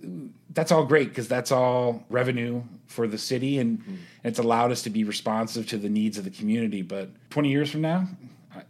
that's 0.50 0.72
all 0.72 0.84
great 0.84 1.08
because 1.08 1.28
that's 1.28 1.52
all 1.52 2.04
revenue 2.10 2.62
for 2.86 3.06
the 3.06 3.18
city, 3.18 3.58
and, 3.58 3.78
mm. 3.80 3.96
it's 4.22 4.38
allowed 4.38 4.72
us 4.72 4.82
to 4.82 4.90
be 4.90 5.04
responsive 5.04 5.68
to 5.68 5.78
the 5.78 5.88
needs 5.88 6.18
of 6.18 6.24
the 6.24 6.30
community. 6.30 6.82
But 6.82 7.10
20 7.30 7.50
years 7.50 7.70
from 7.70 7.80
now, 7.82 8.08
I, 8.54 8.62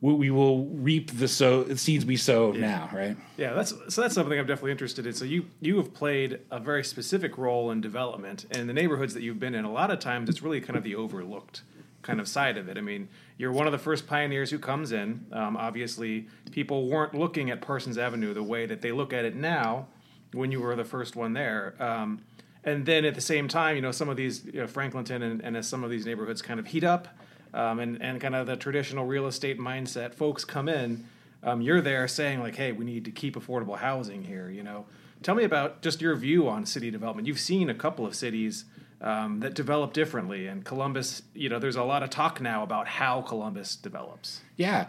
we, 0.00 0.14
we, 0.14 0.30
will 0.30 0.66
reap 0.66 1.10
the 1.18 1.28
sow 1.28 1.74
seeds 1.74 2.04
we 2.04 2.16
sow 2.16 2.52
yeah. 2.52 2.60
now, 2.60 2.90
right? 2.92 3.16
Yeah, 3.36 3.54
that's 3.54 3.72
so 3.88 4.02
that's 4.02 4.14
something 4.14 4.38
I'm 4.38 4.46
definitely 4.46 4.72
interested 4.72 5.06
in. 5.06 5.14
So 5.14 5.24
you 5.24 5.46
you 5.60 5.78
have 5.78 5.94
played 5.94 6.40
a 6.50 6.60
very 6.60 6.84
specific 6.84 7.38
role 7.38 7.70
in 7.70 7.80
development, 7.80 8.44
and 8.50 8.60
in 8.60 8.66
the 8.66 8.74
neighborhoods 8.74 9.14
that 9.14 9.22
you've 9.22 9.40
been 9.40 9.54
in, 9.54 9.64
a 9.64 9.72
lot 9.72 9.90
of 9.90 10.00
times 10.00 10.28
it's 10.28 10.42
really 10.42 10.60
kind 10.60 10.76
of 10.76 10.82
the 10.82 10.96
overlooked 10.96 11.62
kind 12.06 12.20
of 12.20 12.28
side 12.28 12.56
of 12.56 12.68
it. 12.68 12.78
I 12.78 12.80
mean, 12.80 13.08
you're 13.36 13.52
one 13.52 13.66
of 13.66 13.72
the 13.72 13.78
first 13.78 14.06
pioneers 14.06 14.50
who 14.50 14.58
comes 14.58 14.92
in. 14.92 15.26
Um, 15.32 15.56
obviously, 15.56 16.28
people 16.52 16.88
weren't 16.88 17.14
looking 17.14 17.50
at 17.50 17.60
Parsons 17.60 17.98
Avenue 17.98 18.32
the 18.32 18.42
way 18.42 18.66
that 18.66 18.80
they 18.80 18.92
look 18.92 19.12
at 19.12 19.24
it 19.24 19.34
now 19.34 19.88
when 20.32 20.52
you 20.52 20.60
were 20.60 20.76
the 20.76 20.84
first 20.84 21.16
one 21.16 21.32
there. 21.32 21.74
Um, 21.80 22.22
and 22.64 22.86
then 22.86 23.04
at 23.04 23.14
the 23.14 23.20
same 23.20 23.48
time, 23.48 23.76
you 23.76 23.82
know, 23.82 23.92
some 23.92 24.08
of 24.08 24.16
these, 24.16 24.44
you 24.44 24.60
know, 24.60 24.66
Franklinton 24.66 25.22
and, 25.22 25.40
and 25.42 25.56
as 25.56 25.68
some 25.68 25.84
of 25.84 25.90
these 25.90 26.06
neighborhoods 26.06 26.42
kind 26.42 26.58
of 26.58 26.66
heat 26.66 26.84
up 26.84 27.08
um, 27.54 27.78
and, 27.78 28.00
and 28.02 28.20
kind 28.20 28.34
of 28.34 28.46
the 28.46 28.56
traditional 28.56 29.06
real 29.06 29.26
estate 29.26 29.58
mindset, 29.58 30.14
folks 30.14 30.44
come 30.44 30.68
in, 30.68 31.06
um, 31.42 31.60
you're 31.60 31.80
there 31.80 32.08
saying, 32.08 32.40
like, 32.40 32.56
hey, 32.56 32.72
we 32.72 32.84
need 32.84 33.04
to 33.04 33.10
keep 33.10 33.36
affordable 33.36 33.78
housing 33.78 34.24
here, 34.24 34.50
you 34.50 34.62
know. 34.62 34.86
Tell 35.22 35.34
me 35.34 35.44
about 35.44 35.80
just 35.80 36.00
your 36.00 36.14
view 36.16 36.48
on 36.48 36.66
city 36.66 36.90
development. 36.90 37.26
You've 37.28 37.40
seen 37.40 37.70
a 37.70 37.74
couple 37.74 38.04
of 38.04 38.14
cities 38.14 38.64
um, 39.00 39.40
that 39.40 39.54
develop 39.54 39.92
differently. 39.92 40.46
And 40.46 40.64
Columbus, 40.64 41.22
you 41.34 41.48
know, 41.48 41.58
there's 41.58 41.76
a 41.76 41.84
lot 41.84 42.02
of 42.02 42.10
talk 42.10 42.40
now 42.40 42.62
about 42.62 42.88
how 42.88 43.22
Columbus 43.22 43.76
develops. 43.76 44.40
Yeah. 44.56 44.86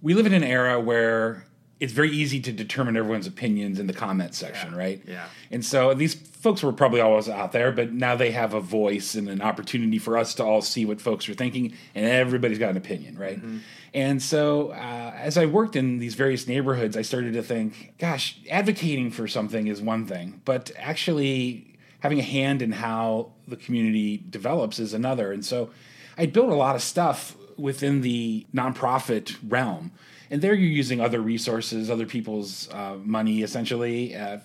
We 0.00 0.14
live 0.14 0.26
in 0.26 0.34
an 0.34 0.44
era 0.44 0.80
where 0.80 1.44
it's 1.82 1.92
very 1.92 2.10
easy 2.10 2.38
to 2.38 2.52
determine 2.52 2.96
everyone's 2.96 3.26
opinions 3.26 3.80
in 3.80 3.88
the 3.88 3.92
comment 3.92 4.36
section, 4.36 4.70
yeah. 4.70 4.78
right? 4.78 5.02
Yeah. 5.04 5.26
And 5.50 5.64
so 5.64 5.94
these 5.94 6.14
folks 6.14 6.62
were 6.62 6.72
probably 6.72 7.00
always 7.00 7.28
out 7.28 7.50
there, 7.50 7.72
but 7.72 7.92
now 7.92 8.14
they 8.14 8.30
have 8.30 8.54
a 8.54 8.60
voice 8.60 9.16
and 9.16 9.28
an 9.28 9.42
opportunity 9.42 9.98
for 9.98 10.16
us 10.16 10.34
to 10.36 10.44
all 10.44 10.62
see 10.62 10.84
what 10.84 11.00
folks 11.00 11.28
are 11.28 11.34
thinking, 11.34 11.74
and 11.96 12.06
everybody's 12.06 12.60
got 12.60 12.70
an 12.70 12.76
opinion, 12.76 13.18
right? 13.18 13.38
Mm-hmm. 13.38 13.58
And 13.94 14.22
so 14.22 14.70
uh, 14.70 15.12
as 15.16 15.36
I 15.36 15.46
worked 15.46 15.74
in 15.74 15.98
these 15.98 16.14
various 16.14 16.46
neighborhoods, 16.46 16.96
I 16.96 17.02
started 17.02 17.34
to 17.34 17.42
think, 17.42 17.94
gosh, 17.98 18.38
advocating 18.48 19.10
for 19.10 19.26
something 19.26 19.66
is 19.66 19.82
one 19.82 20.06
thing, 20.06 20.40
but 20.44 20.70
actually 20.78 21.71
having 22.02 22.18
a 22.18 22.22
hand 22.22 22.62
in 22.62 22.72
how 22.72 23.30
the 23.46 23.56
community 23.56 24.20
develops 24.28 24.80
is 24.80 24.92
another. 24.92 25.30
And 25.30 25.44
so 25.44 25.70
I 26.18 26.26
built 26.26 26.50
a 26.50 26.54
lot 26.54 26.74
of 26.74 26.82
stuff 26.82 27.36
within 27.56 28.00
the 28.00 28.44
nonprofit 28.52 29.36
realm. 29.48 29.92
And 30.28 30.42
there 30.42 30.52
you're 30.52 30.68
using 30.68 31.00
other 31.00 31.20
resources, 31.20 31.90
other 31.90 32.06
people's 32.06 32.68
uh, 32.72 32.96
money, 33.04 33.42
essentially, 33.42 34.16
uh, 34.16 34.38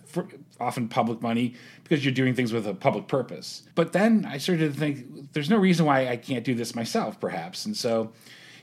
often 0.59 0.87
public 0.87 1.21
money, 1.23 1.55
because 1.83 2.05
you're 2.05 2.13
doing 2.13 2.35
things 2.35 2.53
with 2.53 2.67
a 2.67 2.75
public 2.75 3.07
purpose. 3.07 3.63
But 3.73 3.91
then 3.91 4.25
I 4.25 4.37
started 4.37 4.73
to 4.73 4.79
think 4.79 5.33
there's 5.33 5.49
no 5.49 5.57
reason 5.57 5.87
why 5.87 6.09
I 6.09 6.17
can't 6.17 6.43
do 6.43 6.53
this 6.53 6.75
myself, 6.75 7.19
perhaps. 7.19 7.65
And 7.65 7.75
so 7.75 8.11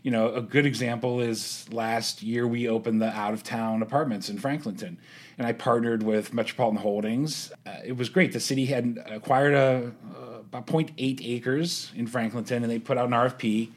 you 0.05 0.11
know, 0.11 0.35
a 0.35 0.43
good 0.43 0.67
example 0.67 1.21
is 1.21 1.67
last 1.73 2.23
year 2.23 2.47
we 2.47 2.69
opened 2.69 3.01
the 3.01 3.09
out 3.09 3.33
of 3.33 3.43
town 3.43 3.81
apartments 3.81 4.29
in 4.29 4.37
Franklinton, 4.37 4.99
and 5.39 5.47
I 5.47 5.55
partnered 5.55 6.03
with 6.03 6.35
Metropolitan 6.35 6.79
Holdings. 6.83 7.51
Uh, 7.67 7.77
it 7.83 7.97
was 7.97 8.11
great. 8.11 8.35
The 8.35 8.39
city 8.39 8.67
had 8.67 9.03
acquired 9.07 9.55
a, 9.55 9.93
uh, 10.15 10.41
about 10.41 10.67
0.8 10.67 11.21
acres 11.25 11.91
in 11.97 12.07
Franklinton, 12.07 12.57
and 12.57 12.71
they 12.71 12.79
put 12.79 12.99
out 12.99 13.07
an 13.07 13.13
RFP. 13.13 13.71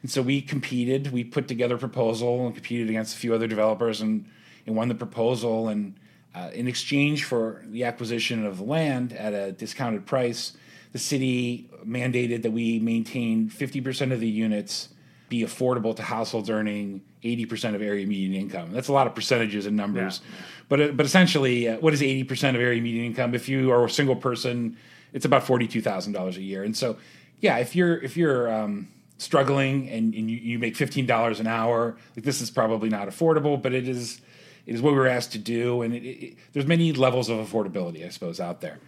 And 0.00 0.10
so 0.10 0.22
we 0.22 0.40
competed. 0.40 1.12
We 1.12 1.22
put 1.22 1.48
together 1.48 1.74
a 1.74 1.78
proposal 1.78 2.46
and 2.46 2.54
competed 2.54 2.88
against 2.88 3.14
a 3.14 3.18
few 3.18 3.34
other 3.34 3.46
developers, 3.46 4.00
and, 4.00 4.24
and 4.66 4.74
won 4.74 4.88
the 4.88 4.94
proposal. 4.94 5.68
And 5.68 5.96
uh, 6.34 6.48
in 6.54 6.66
exchange 6.66 7.24
for 7.24 7.62
the 7.66 7.84
acquisition 7.84 8.46
of 8.46 8.56
the 8.56 8.64
land 8.64 9.12
at 9.12 9.34
a 9.34 9.52
discounted 9.52 10.06
price, 10.06 10.54
the 10.92 10.98
city 10.98 11.68
mandated 11.86 12.40
that 12.40 12.52
we 12.52 12.78
maintain 12.78 13.50
50% 13.50 14.12
of 14.12 14.20
the 14.20 14.28
units 14.30 14.88
be 15.28 15.42
affordable 15.42 15.94
to 15.96 16.02
households 16.02 16.48
earning 16.50 17.02
80% 17.22 17.74
of 17.74 17.82
area 17.82 18.06
median 18.06 18.34
income. 18.34 18.72
That's 18.72 18.88
a 18.88 18.92
lot 18.92 19.06
of 19.06 19.14
percentages 19.14 19.66
and 19.66 19.76
numbers. 19.76 20.20
Yeah. 20.22 20.36
But, 20.68 20.80
uh, 20.80 20.88
but 20.88 21.06
essentially, 21.06 21.68
uh, 21.68 21.78
what 21.78 21.92
is 21.92 22.00
80% 22.00 22.54
of 22.54 22.60
area 22.60 22.80
median 22.80 23.06
income? 23.06 23.34
If 23.34 23.48
you 23.48 23.70
are 23.72 23.84
a 23.84 23.90
single 23.90 24.16
person, 24.16 24.76
it's 25.12 25.24
about 25.24 25.44
$42,000 25.44 26.36
a 26.36 26.42
year. 26.42 26.62
And 26.62 26.76
so, 26.76 26.96
yeah, 27.40 27.58
if 27.58 27.76
you're, 27.76 27.98
if 27.98 28.16
you're, 28.16 28.52
um, 28.52 28.88
struggling 29.18 29.88
and, 29.88 30.14
and 30.14 30.30
you, 30.30 30.36
you, 30.36 30.58
make 30.58 30.74
$15 30.74 31.40
an 31.40 31.46
hour, 31.46 31.96
like 32.14 32.24
this 32.24 32.40
is 32.40 32.50
probably 32.50 32.88
not 32.88 33.08
affordable, 33.08 33.60
but 33.60 33.74
it 33.74 33.88
is, 33.88 34.20
it 34.64 34.74
is 34.74 34.80
what 34.80 34.92
we 34.92 34.98
were 34.98 35.08
asked 35.08 35.32
to 35.32 35.38
do. 35.38 35.82
And 35.82 35.92
it, 35.92 36.04
it, 36.04 36.36
there's 36.52 36.66
many 36.66 36.92
levels 36.92 37.28
of 37.28 37.38
affordability, 37.38 38.06
I 38.06 38.10
suppose, 38.10 38.38
out 38.38 38.60
there. 38.60 38.78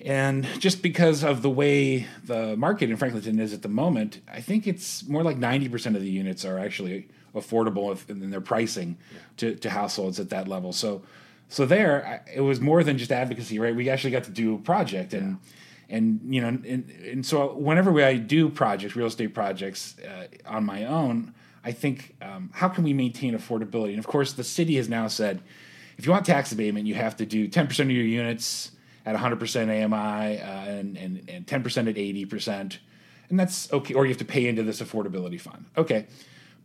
And 0.00 0.44
just 0.58 0.80
because 0.80 1.24
of 1.24 1.42
the 1.42 1.50
way 1.50 2.06
the 2.24 2.56
market 2.56 2.88
in 2.88 2.96
Franklinton 2.96 3.40
is 3.40 3.52
at 3.52 3.62
the 3.62 3.68
moment, 3.68 4.20
I 4.32 4.40
think 4.40 4.66
it's 4.66 5.06
more 5.08 5.24
like 5.24 5.38
90% 5.38 5.96
of 5.96 6.02
the 6.02 6.10
units 6.10 6.44
are 6.44 6.58
actually 6.58 7.08
affordable 7.34 7.92
if, 7.92 8.08
in 8.08 8.30
their 8.30 8.40
pricing 8.40 8.96
yeah. 9.12 9.18
to, 9.38 9.54
to 9.56 9.70
households 9.70 10.20
at 10.20 10.30
that 10.30 10.46
level. 10.46 10.72
So, 10.72 11.02
so 11.48 11.66
there, 11.66 12.22
it 12.32 12.42
was 12.42 12.60
more 12.60 12.84
than 12.84 12.96
just 12.96 13.10
advocacy, 13.10 13.58
right? 13.58 13.74
We 13.74 13.88
actually 13.90 14.10
got 14.10 14.24
to 14.24 14.30
do 14.30 14.54
a 14.54 14.58
project, 14.58 15.14
and 15.14 15.38
yeah. 15.88 15.96
and 15.96 16.20
you 16.34 16.42
know, 16.42 16.48
and, 16.48 16.90
and 16.90 17.26
so 17.26 17.54
whenever 17.54 17.90
we, 17.90 18.04
I 18.04 18.16
do 18.16 18.50
projects, 18.50 18.94
real 18.94 19.06
estate 19.06 19.34
projects 19.34 19.96
uh, 19.98 20.26
on 20.46 20.64
my 20.64 20.84
own, 20.84 21.34
I 21.64 21.72
think 21.72 22.16
um, 22.20 22.50
how 22.52 22.68
can 22.68 22.84
we 22.84 22.92
maintain 22.92 23.36
affordability? 23.36 23.90
And 23.90 23.98
of 23.98 24.06
course, 24.06 24.34
the 24.34 24.44
city 24.44 24.76
has 24.76 24.88
now 24.88 25.08
said, 25.08 25.40
if 25.96 26.04
you 26.06 26.12
want 26.12 26.26
tax 26.26 26.52
abatement, 26.52 26.86
you 26.86 26.94
have 26.94 27.16
to 27.16 27.26
do 27.26 27.48
10% 27.48 27.80
of 27.80 27.90
your 27.90 28.04
units 28.04 28.72
at 29.08 29.16
100% 29.16 29.84
AMI 29.84 30.40
uh, 30.40 30.44
and, 30.44 30.96
and, 30.96 31.30
and 31.30 31.46
10% 31.46 31.88
at 31.88 31.94
80%. 31.94 32.78
And 33.30 33.40
that's 33.40 33.72
okay. 33.72 33.94
Or 33.94 34.04
you 34.04 34.10
have 34.10 34.18
to 34.18 34.24
pay 34.24 34.46
into 34.46 34.62
this 34.62 34.80
affordability 34.82 35.40
fund. 35.40 35.64
Okay. 35.76 36.06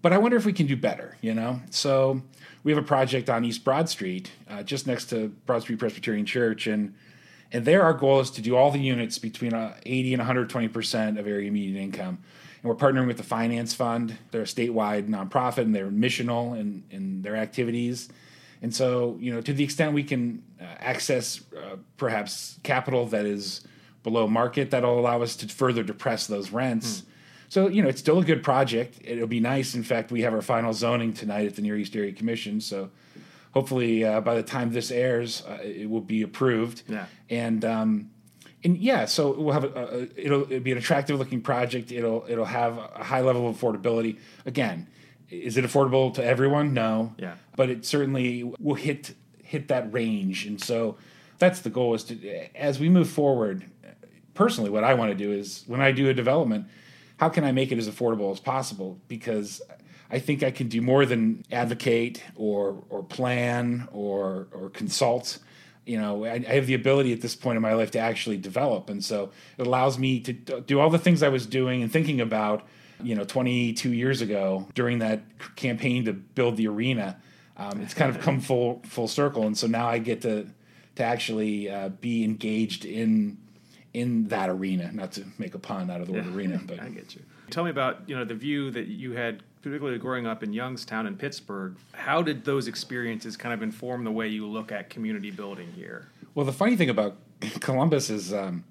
But 0.01 0.11
I 0.11 0.17
wonder 0.17 0.35
if 0.35 0.45
we 0.45 0.51
can 0.51 0.67
do 0.67 0.75
better, 0.75 1.17
you 1.21 1.33
know? 1.33 1.61
So 1.69 2.21
we 2.63 2.73
have 2.73 2.83
a 2.83 2.85
project 2.85 3.29
on 3.29 3.45
East 3.45 3.63
Broad 3.63 3.87
Street, 3.87 4.31
uh, 4.49 4.63
just 4.63 4.87
next 4.87 5.05
to 5.11 5.29
Broad 5.45 5.61
Street 5.61 5.79
Presbyterian 5.79 6.25
Church. 6.25 6.67
And 6.67 6.93
And 7.53 7.63
there, 7.65 7.83
our 7.83 7.93
goal 7.93 8.19
is 8.19 8.29
to 8.31 8.41
do 8.41 8.55
all 8.57 8.71
the 8.71 8.79
units 8.79 9.19
between 9.19 9.53
uh, 9.53 9.75
80 9.85 10.13
and 10.15 10.19
120 10.19 10.67
percent 10.67 11.19
of 11.19 11.27
area 11.27 11.49
median 11.51 11.81
income. 11.81 12.17
And 12.61 12.69
we're 12.69 12.75
partnering 12.75 13.07
with 13.07 13.17
the 13.17 13.23
Finance 13.23 13.73
Fund. 13.73 14.17
They're 14.31 14.41
a 14.41 14.45
statewide 14.45 15.07
nonprofit, 15.07 15.59
and 15.59 15.75
they're 15.75 15.91
missional 15.91 16.59
in, 16.59 16.83
in 16.89 17.21
their 17.21 17.35
activities. 17.35 18.09
And 18.63 18.73
so, 18.73 19.17
you 19.19 19.31
know, 19.31 19.41
to 19.41 19.53
the 19.53 19.63
extent 19.63 19.93
we 19.93 20.03
can 20.03 20.41
uh, 20.59 20.63
access 20.79 21.41
uh, 21.55 21.75
perhaps 21.97 22.57
capital 22.63 23.05
that 23.07 23.25
is 23.25 23.61
below 24.03 24.25
market, 24.25 24.71
that'll 24.71 24.99
allow 24.99 25.21
us 25.21 25.35
to 25.35 25.47
further 25.47 25.83
depress 25.83 26.27
those 26.27 26.49
rents. 26.49 27.01
Hmm. 27.01 27.07
So, 27.49 27.67
you 27.67 27.83
know, 27.83 27.89
it's 27.89 27.99
still 27.99 28.19
a 28.19 28.23
good 28.23 28.41
project. 28.41 28.99
It'll 29.03 29.27
be 29.27 29.41
nice. 29.41 29.75
In 29.75 29.83
fact, 29.83 30.11
we 30.11 30.21
have 30.21 30.33
our 30.33 30.41
final 30.41 30.73
zoning 30.73 31.13
tonight 31.13 31.45
at 31.45 31.55
the 31.55 31.61
Near 31.61 31.77
East 31.77 31.95
Area 31.95 32.13
Commission. 32.13 32.61
So, 32.61 32.89
hopefully, 33.51 34.03
uh, 34.03 34.21
by 34.21 34.35
the 34.35 34.43
time 34.43 34.71
this 34.71 34.91
airs, 34.91 35.43
uh, 35.45 35.59
it 35.61 35.89
will 35.89 36.01
be 36.01 36.21
approved. 36.21 36.83
Yeah. 36.87 37.05
And 37.29 37.63
um, 37.65 38.09
and 38.63 38.77
yeah, 38.77 39.05
so 39.05 39.39
we'll 39.39 39.53
have 39.53 39.65
a, 39.65 39.67
a 39.67 40.01
it'll, 40.15 40.43
it'll 40.43 40.59
be 40.61 40.71
an 40.71 40.77
attractive 40.77 41.19
looking 41.19 41.41
project. 41.41 41.91
It'll 41.91 42.25
it'll 42.27 42.45
have 42.45 42.77
a 42.77 43.03
high 43.03 43.21
level 43.21 43.47
of 43.47 43.57
affordability. 43.57 44.17
Again, 44.45 44.87
is 45.41 45.57
it 45.57 45.65
affordable 45.65 46.13
to 46.15 46.23
everyone? 46.23 46.73
No. 46.73 47.13
Yeah. 47.17 47.35
But 47.55 47.69
it 47.69 47.85
certainly 47.85 48.43
will 48.59 48.75
hit 48.75 49.15
hit 49.43 49.67
that 49.67 49.91
range, 49.93 50.45
and 50.45 50.61
so 50.61 50.97
that's 51.37 51.61
the 51.61 51.69
goal. 51.69 51.93
Is 51.93 52.03
to 52.05 52.55
as 52.55 52.79
we 52.79 52.89
move 52.89 53.09
forward. 53.09 53.65
Personally, 54.33 54.71
what 54.71 54.83
I 54.83 54.95
want 54.95 55.11
to 55.11 55.15
do 55.15 55.31
is 55.31 55.63
when 55.67 55.79
I 55.79 55.91
do 55.91 56.09
a 56.09 56.13
development, 56.13 56.65
how 57.17 57.29
can 57.29 57.43
I 57.43 57.51
make 57.51 57.71
it 57.71 57.77
as 57.77 57.87
affordable 57.87 58.31
as 58.31 58.39
possible? 58.39 58.99
Because 59.07 59.61
I 60.09 60.17
think 60.17 60.41
I 60.41 60.49
can 60.49 60.69
do 60.69 60.81
more 60.81 61.05
than 61.05 61.43
advocate 61.51 62.23
or 62.35 62.83
or 62.89 63.03
plan 63.03 63.87
or 63.91 64.47
or 64.51 64.69
consult 64.69 65.37
you 65.85 65.99
know 65.99 66.25
I, 66.25 66.33
I, 66.33 66.53
have 66.55 66.67
the 66.67 66.73
ability 66.73 67.13
at 67.13 67.21
this 67.21 67.35
point 67.35 67.57
in 67.57 67.61
my 67.61 67.73
life 67.73 67.91
to 67.91 67.99
actually 67.99 68.37
develop 68.37 68.89
and 68.89 69.03
so 69.03 69.31
it 69.57 69.67
allows 69.67 69.97
me 69.97 70.19
to 70.21 70.33
do 70.33 70.79
all 70.79 70.89
the 70.89 70.99
things 70.99 71.21
i 71.23 71.29
was 71.29 71.45
doing 71.45 71.83
and 71.83 71.91
thinking 71.91 72.21
about 72.21 72.65
you 73.01 73.15
know 73.15 73.23
22 73.23 73.91
years 73.91 74.21
ago 74.21 74.67
during 74.75 74.99
that 74.99 75.21
campaign 75.55 76.05
to 76.05 76.13
build 76.13 76.57
the 76.57 76.67
arena 76.67 77.17
um, 77.57 77.81
it's 77.81 77.93
kind 77.93 78.15
of 78.15 78.21
come 78.21 78.39
full 78.49 78.81
full 78.85 79.07
circle 79.07 79.45
and 79.45 79.57
so 79.57 79.67
now 79.67 79.87
i 79.87 79.97
get 79.97 80.21
to 80.21 80.47
to 80.95 81.03
actually 81.03 81.69
uh, 81.69 81.89
be 81.89 82.23
engaged 82.23 82.85
in 82.85 83.37
in 83.93 84.27
that 84.27 84.49
arena 84.49 84.91
not 84.91 85.11
to 85.11 85.23
make 85.37 85.53
a 85.55 85.59
pun 85.59 85.89
out 85.89 86.01
of 86.01 86.07
the 86.07 86.13
word 86.13 86.25
yeah. 86.25 86.33
arena 86.33 86.61
but 86.67 86.79
i 86.79 86.89
get 86.89 87.15
you 87.15 87.21
tell 87.49 87.63
me 87.63 87.69
about 87.69 88.07
you 88.07 88.15
know 88.15 88.25
the 88.25 88.35
view 88.35 88.71
that 88.71 88.87
you 88.87 89.13
had 89.13 89.43
particularly 89.63 89.97
growing 89.97 90.27
up 90.27 90.43
in 90.43 90.51
Youngstown 90.51 91.07
and 91.07 91.17
Pittsburgh, 91.17 91.77
how 91.93 92.21
did 92.21 92.43
those 92.43 92.67
experiences 92.67 93.37
kind 93.37 93.53
of 93.53 93.63
inform 93.63 94.03
the 94.03 94.11
way 94.11 94.27
you 94.27 94.45
look 94.45 94.73
at 94.73 94.89
community 94.89 95.31
building 95.31 95.71
here? 95.71 96.09
Well, 96.35 96.45
the 96.45 96.51
funny 96.51 96.75
thing 96.75 96.89
about 96.89 97.15
Columbus 97.61 98.09
is, 98.09 98.33
um, 98.33 98.65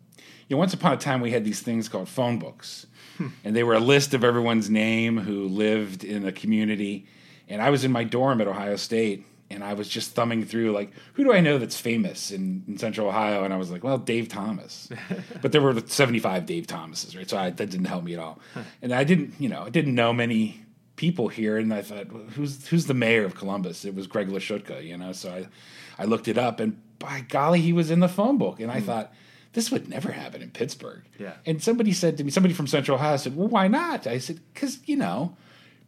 you 0.48 0.54
know, 0.54 0.58
once 0.58 0.74
upon 0.74 0.92
a 0.92 0.96
time 0.98 1.22
we 1.22 1.30
had 1.30 1.44
these 1.44 1.60
things 1.60 1.88
called 1.88 2.08
phone 2.08 2.38
books. 2.38 2.86
and 3.44 3.54
they 3.56 3.62
were 3.62 3.74
a 3.74 3.80
list 3.80 4.14
of 4.14 4.24
everyone's 4.24 4.70
name 4.70 5.18
who 5.18 5.48
lived 5.48 6.04
in 6.04 6.22
the 6.22 6.32
community. 6.32 7.06
And 7.48 7.60
I 7.60 7.70
was 7.70 7.84
in 7.84 7.92
my 7.92 8.04
dorm 8.04 8.40
at 8.40 8.48
Ohio 8.48 8.76
State, 8.76 9.26
and 9.50 9.62
I 9.62 9.74
was 9.74 9.88
just 9.88 10.12
thumbing 10.12 10.44
through 10.44 10.72
like, 10.72 10.92
who 11.14 11.24
do 11.24 11.32
I 11.32 11.40
know 11.40 11.58
that's 11.58 11.78
famous 11.78 12.30
in, 12.30 12.64
in 12.66 12.78
Central 12.78 13.08
Ohio? 13.08 13.44
And 13.44 13.52
I 13.52 13.56
was 13.56 13.70
like, 13.70 13.84
well, 13.84 13.98
Dave 13.98 14.28
Thomas. 14.28 14.88
but 15.42 15.52
there 15.52 15.60
were 15.60 15.78
75 15.78 16.46
Dave 16.46 16.66
Thomases, 16.66 17.16
right? 17.16 17.28
So 17.28 17.36
I, 17.36 17.50
that 17.50 17.70
didn't 17.70 17.86
help 17.86 18.04
me 18.04 18.14
at 18.14 18.20
all. 18.20 18.38
And 18.80 18.92
I 18.92 19.04
didn't, 19.04 19.34
you 19.38 19.48
know, 19.48 19.62
I 19.62 19.70
didn't 19.70 19.94
know 19.94 20.12
many 20.12 20.62
people 20.96 21.28
here, 21.28 21.58
and 21.58 21.72
I 21.74 21.82
thought, 21.82 22.06
who's 22.34 22.68
who's 22.68 22.86
the 22.86 22.94
mayor 22.94 23.24
of 23.24 23.34
Columbus? 23.34 23.84
It 23.84 23.94
was 23.94 24.06
Greg 24.06 24.28
Lashutka, 24.28 24.84
you 24.84 24.96
know. 24.96 25.12
So 25.12 25.30
I, 25.30 26.02
I 26.02 26.04
looked 26.04 26.28
it 26.28 26.38
up, 26.38 26.60
and 26.60 26.80
by 26.98 27.24
golly, 27.28 27.60
he 27.60 27.72
was 27.72 27.90
in 27.90 28.00
the 28.00 28.08
phone 28.08 28.38
book, 28.38 28.60
and 28.60 28.70
I 28.70 28.80
mm. 28.80 28.86
thought. 28.86 29.12
This 29.52 29.70
would 29.70 29.88
never 29.88 30.12
happen 30.12 30.40
in 30.42 30.50
Pittsburgh. 30.50 31.02
Yeah. 31.18 31.34
And 31.44 31.62
somebody 31.62 31.92
said 31.92 32.16
to 32.18 32.24
me, 32.24 32.30
somebody 32.30 32.54
from 32.54 32.66
Central 32.66 32.96
Ohio 32.96 33.16
said, 33.16 33.36
Well, 33.36 33.48
why 33.48 33.68
not? 33.68 34.06
I 34.06 34.18
said, 34.18 34.40
Because, 34.54 34.78
you 34.86 34.96
know, 34.96 35.36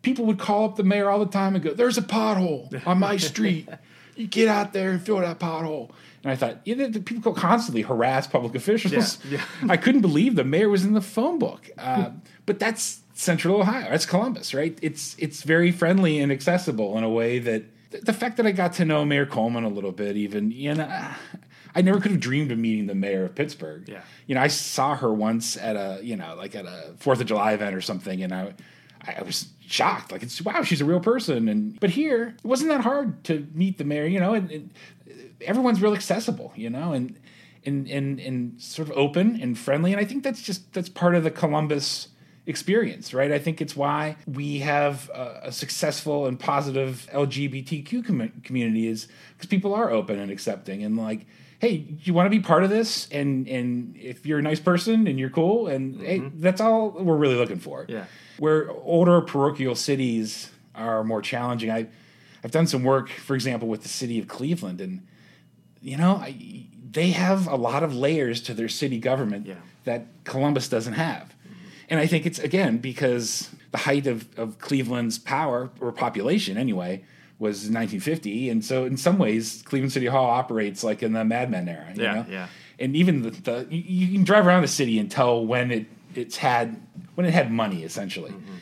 people 0.03 0.27
would 0.27 0.39
call 0.39 0.67
up 0.67 0.77
the 0.77 0.83
mayor 0.85 1.09
all 1.09 1.19
the 1.19 1.31
time 1.31 1.55
and 1.55 1.65
go, 1.65 1.73
There's 1.73 1.97
a 1.99 2.03
pothole 2.03 2.87
on 2.87 2.99
my 2.99 3.17
street. 3.31 3.69
you 4.17 4.27
get 4.27 4.49
out 4.49 4.73
there 4.73 4.91
and 4.91 5.01
fill 5.05 5.19
that 5.21 5.39
pothole. 5.39 5.91
And 6.23 6.33
I 6.33 6.37
thought, 6.37 6.61
yeah, 6.65 6.87
the 6.89 7.01
people 7.01 7.35
constantly 7.35 7.83
harass 7.83 8.27
public 8.27 8.55
officials. 8.55 9.19
Yeah, 9.29 9.41
yeah. 9.63 9.69
I 9.71 9.77
couldn't 9.77 10.01
believe 10.01 10.37
the 10.37 10.45
mayor 10.45 10.71
was 10.71 10.85
in 10.85 10.95
the 10.95 11.03
phone 11.03 11.39
book. 11.39 11.69
Uh, 11.77 12.11
but 12.47 12.59
that's 12.59 13.01
Central 13.13 13.61
Ohio. 13.61 13.91
That's 13.91 14.07
Columbus, 14.07 14.55
right? 14.55 14.79
It's 14.81 15.17
it's 15.19 15.43
very 15.43 15.71
friendly 15.71 16.19
and 16.19 16.33
accessible 16.33 16.97
in 16.97 17.05
a 17.05 17.11
way 17.11 17.39
that 17.41 17.65
the 17.91 18.13
fact 18.13 18.39
that 18.39 18.47
I 18.47 18.53
got 18.53 18.73
to 18.75 18.85
know 18.85 19.05
Mayor 19.05 19.27
Coleman 19.27 19.65
a 19.65 19.69
little 19.69 19.93
bit, 19.93 20.17
even 20.17 20.51
you 20.51 20.75
know, 20.75 21.11
I 21.75 21.83
never 21.83 22.01
could 22.01 22.13
have 22.13 22.21
dreamed 22.21 22.53
of 22.53 22.59
meeting 22.59 22.87
the 22.87 22.95
mayor 22.95 23.25
of 23.25 23.35
Pittsburgh. 23.35 23.89
Yeah, 23.89 24.03
you 24.27 24.35
know, 24.35 24.41
I 24.41 24.49
saw 24.49 24.95
her 24.97 25.13
once 25.13 25.57
at 25.57 25.77
a 25.77 26.01
you 26.03 26.17
know 26.17 26.35
like 26.37 26.55
at 26.55 26.67
a 26.67 26.95
Fourth 26.99 27.21
of 27.21 27.27
July 27.27 27.53
event 27.53 27.75
or 27.75 27.81
something, 27.81 28.23
and 28.23 28.33
I 28.33 28.55
I 29.07 29.23
was 29.23 29.49
shocked. 29.67 30.13
Like 30.13 30.23
it's 30.23 30.41
wow, 30.43 30.63
she's 30.63 30.81
a 30.81 30.85
real 30.85 31.01
person. 31.01 31.49
And 31.49 31.79
but 31.81 31.91
here 31.91 32.35
it 32.39 32.47
wasn't 32.47 32.71
that 32.71 32.83
hard 32.83 33.25
to 33.25 33.47
meet 33.55 33.79
the 33.79 33.85
mayor. 33.85 34.07
You 34.07 34.21
know, 34.21 34.35
and, 34.35 34.51
and 34.51 34.71
everyone's 35.41 35.83
real 35.83 35.95
accessible. 35.95 36.53
You 36.57 36.71
know, 36.71 36.93
and 36.93 37.19
and 37.65 37.89
and 37.89 38.21
and 38.21 38.61
sort 38.61 38.89
of 38.89 38.97
open 38.97 39.41
and 39.41 39.59
friendly. 39.59 39.93
And 39.93 40.01
I 40.01 40.05
think 40.05 40.23
that's 40.23 40.43
just 40.43 40.73
that's 40.73 40.89
part 40.89 41.15
of 41.15 41.25
the 41.25 41.31
Columbus 41.31 42.09
experience, 42.47 43.15
right? 43.15 43.33
I 43.33 43.39
think 43.39 43.61
it's 43.61 43.75
why 43.75 44.17
we 44.27 44.59
have 44.59 45.11
a, 45.15 45.41
a 45.45 45.53
successful 45.53 46.27
and 46.27 46.39
positive 46.39 47.09
LGBTQ 47.13 48.07
com- 48.07 48.43
community 48.43 48.87
is 48.87 49.09
because 49.33 49.49
people 49.49 49.75
are 49.75 49.91
open 49.91 50.19
and 50.19 50.31
accepting 50.31 50.83
and 50.85 50.97
like, 50.97 51.27
hey, 51.65 51.97
you 52.03 52.13
want 52.13 52.27
to 52.27 52.31
be 52.31 52.41
part 52.41 52.63
of 52.63 52.71
this, 52.71 53.09
and 53.11 53.49
and 53.49 53.97
if 53.97 54.27
you're 54.27 54.39
a 54.39 54.43
nice 54.43 54.61
person 54.61 55.07
and 55.07 55.19
you're 55.19 55.31
cool, 55.31 55.67
and 55.67 55.95
mm-hmm. 55.95 56.05
hey, 56.05 56.31
that's 56.35 56.61
all 56.61 56.91
we're 56.91 57.17
really 57.17 57.37
looking 57.37 57.59
for. 57.59 57.87
Yeah, 57.89 58.05
where 58.39 58.71
older 58.71 59.21
parochial 59.23 59.75
cities 59.75 60.51
are 60.75 61.03
more 61.05 61.23
challenging. 61.23 61.71
I 61.71 61.87
I've 62.43 62.51
done 62.51 62.67
some 62.67 62.83
work, 62.83 63.09
for 63.09 63.35
example, 63.35 63.69
with 63.69 63.83
the 63.83 63.89
city 63.89 64.19
of 64.19 64.29
Cleveland, 64.29 64.81
and 64.83 65.07
you 65.81 65.97
know, 65.97 66.17
I, 66.17 66.67
they 66.91 67.11
have 67.13 67.47
a 67.47 67.57
lot 67.57 67.83
of 67.83 67.95
layers 67.95 68.43
to 68.43 68.55
their 68.55 68.69
city 68.69 68.99
government 68.99 69.47
yeah. 69.47 69.55
that 69.85 70.07
Columbus 70.25 70.69
doesn't 70.69 70.95
have. 70.95 71.35
And 71.89 71.99
I 72.01 72.07
think 72.07 72.27
it's 72.27 72.39
again 72.39 72.79
because 72.79 73.51
the 73.71 73.79
height 73.79 74.07
of, 74.07 74.27
of 74.39 74.59
Cleveland's 74.59 75.19
power 75.19 75.71
or 75.81 75.93
population 75.93 76.57
anyway 76.59 77.05
was 77.45 77.71
1950, 77.71 78.49
and 78.49 78.65
so 78.65 78.85
in 78.85 78.97
some 78.97 79.19
ways 79.19 79.63
Cleveland 79.67 79.93
City 79.93 80.07
Hall 80.07 80.29
operates 80.29 80.83
like 80.83 81.03
in 81.03 81.13
the 81.13 81.25
Mad 81.25 81.51
Men 81.51 81.69
era. 81.69 81.93
yeah, 81.95 82.15
know? 82.15 82.27
yeah. 82.29 82.47
And 82.79 82.97
even 82.97 83.23
the, 83.23 83.31
the 83.31 83.67
you, 83.71 84.07
you, 84.07 84.13
can 84.15 84.25
drive 84.25 84.47
around 84.47 84.63
the 84.63 84.69
city 84.69 84.99
and 84.99 85.11
tell 85.11 85.45
when 85.45 85.71
it 85.71 85.87
it's 86.15 86.39
had 86.39 86.81
when 87.15 87.27
it 87.27 87.35
had 87.35 87.53
money 87.53 87.85
essentially. 87.85 88.31
Mm-hmm. 88.31 88.55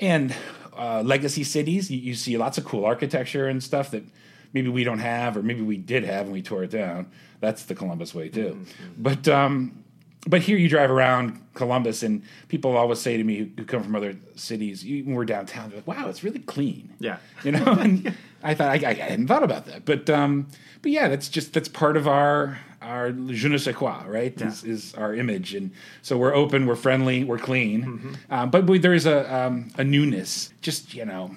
And 0.00 0.34
uh, 0.76 1.02
legacy 1.02 1.42
cities, 1.42 1.90
you, 1.90 1.98
you 1.98 2.14
see 2.14 2.36
lots 2.36 2.58
of 2.58 2.64
cool 2.64 2.84
architecture 2.84 3.48
and 3.48 3.62
stuff 3.62 3.90
that 3.90 4.04
maybe 4.52 4.68
we 4.68 4.84
don't 4.84 5.00
have, 5.00 5.36
or 5.36 5.42
maybe 5.42 5.62
we 5.62 5.76
did 5.76 6.04
have 6.04 6.26
and 6.26 6.32
we 6.32 6.42
tore 6.42 6.64
it 6.64 6.70
down. 6.70 7.10
That's 7.40 7.64
the 7.64 7.74
Columbus 7.74 8.14
way 8.14 8.28
too. 8.28 8.58
Mm-hmm. 8.60 9.02
But 9.02 9.28
um, 9.28 9.84
but 10.26 10.42
here 10.42 10.58
you 10.58 10.68
drive 10.68 10.90
around 10.90 11.40
Columbus, 11.54 12.02
and 12.02 12.22
people 12.48 12.76
always 12.76 13.00
say 13.00 13.16
to 13.16 13.24
me 13.24 13.52
who 13.56 13.64
come 13.64 13.82
from 13.82 13.94
other 13.94 14.16
cities, 14.34 14.84
even 14.84 15.14
we're 15.14 15.24
downtown, 15.24 15.70
they're 15.70 15.78
like, 15.78 15.86
"Wow, 15.86 16.08
it's 16.08 16.24
really 16.24 16.40
clean." 16.40 16.92
Yeah, 16.98 17.18
you 17.44 17.52
know. 17.52 17.64
And 17.64 18.14
I 18.42 18.54
thought 18.54 18.68
I, 18.68 18.88
I, 18.88 18.94
hadn't 18.94 19.28
thought 19.28 19.42
about 19.42 19.66
that, 19.66 19.84
but 19.84 20.10
um, 20.10 20.48
but 20.82 20.90
yeah, 20.90 21.08
that's 21.08 21.28
just 21.28 21.52
that's 21.52 21.68
part 21.68 21.96
of 21.96 22.08
our 22.08 22.58
our 22.82 23.12
je 23.12 23.48
ne 23.48 23.58
sais 23.58 23.74
quoi, 23.74 24.04
right? 24.06 24.34
Yeah. 24.38 24.48
Is, 24.48 24.64
is, 24.64 24.94
our 24.94 25.14
image, 25.14 25.54
and 25.54 25.70
so 26.02 26.18
we're 26.18 26.34
open, 26.34 26.66
we're 26.66 26.76
friendly, 26.76 27.24
we're 27.24 27.38
clean, 27.38 27.84
mm-hmm. 27.84 28.14
um, 28.30 28.50
but 28.50 28.66
we, 28.66 28.78
there 28.78 28.94
is 28.94 29.06
a 29.06 29.34
um, 29.34 29.70
a 29.78 29.84
newness. 29.84 30.52
Just 30.60 30.94
you 30.94 31.04
know, 31.04 31.36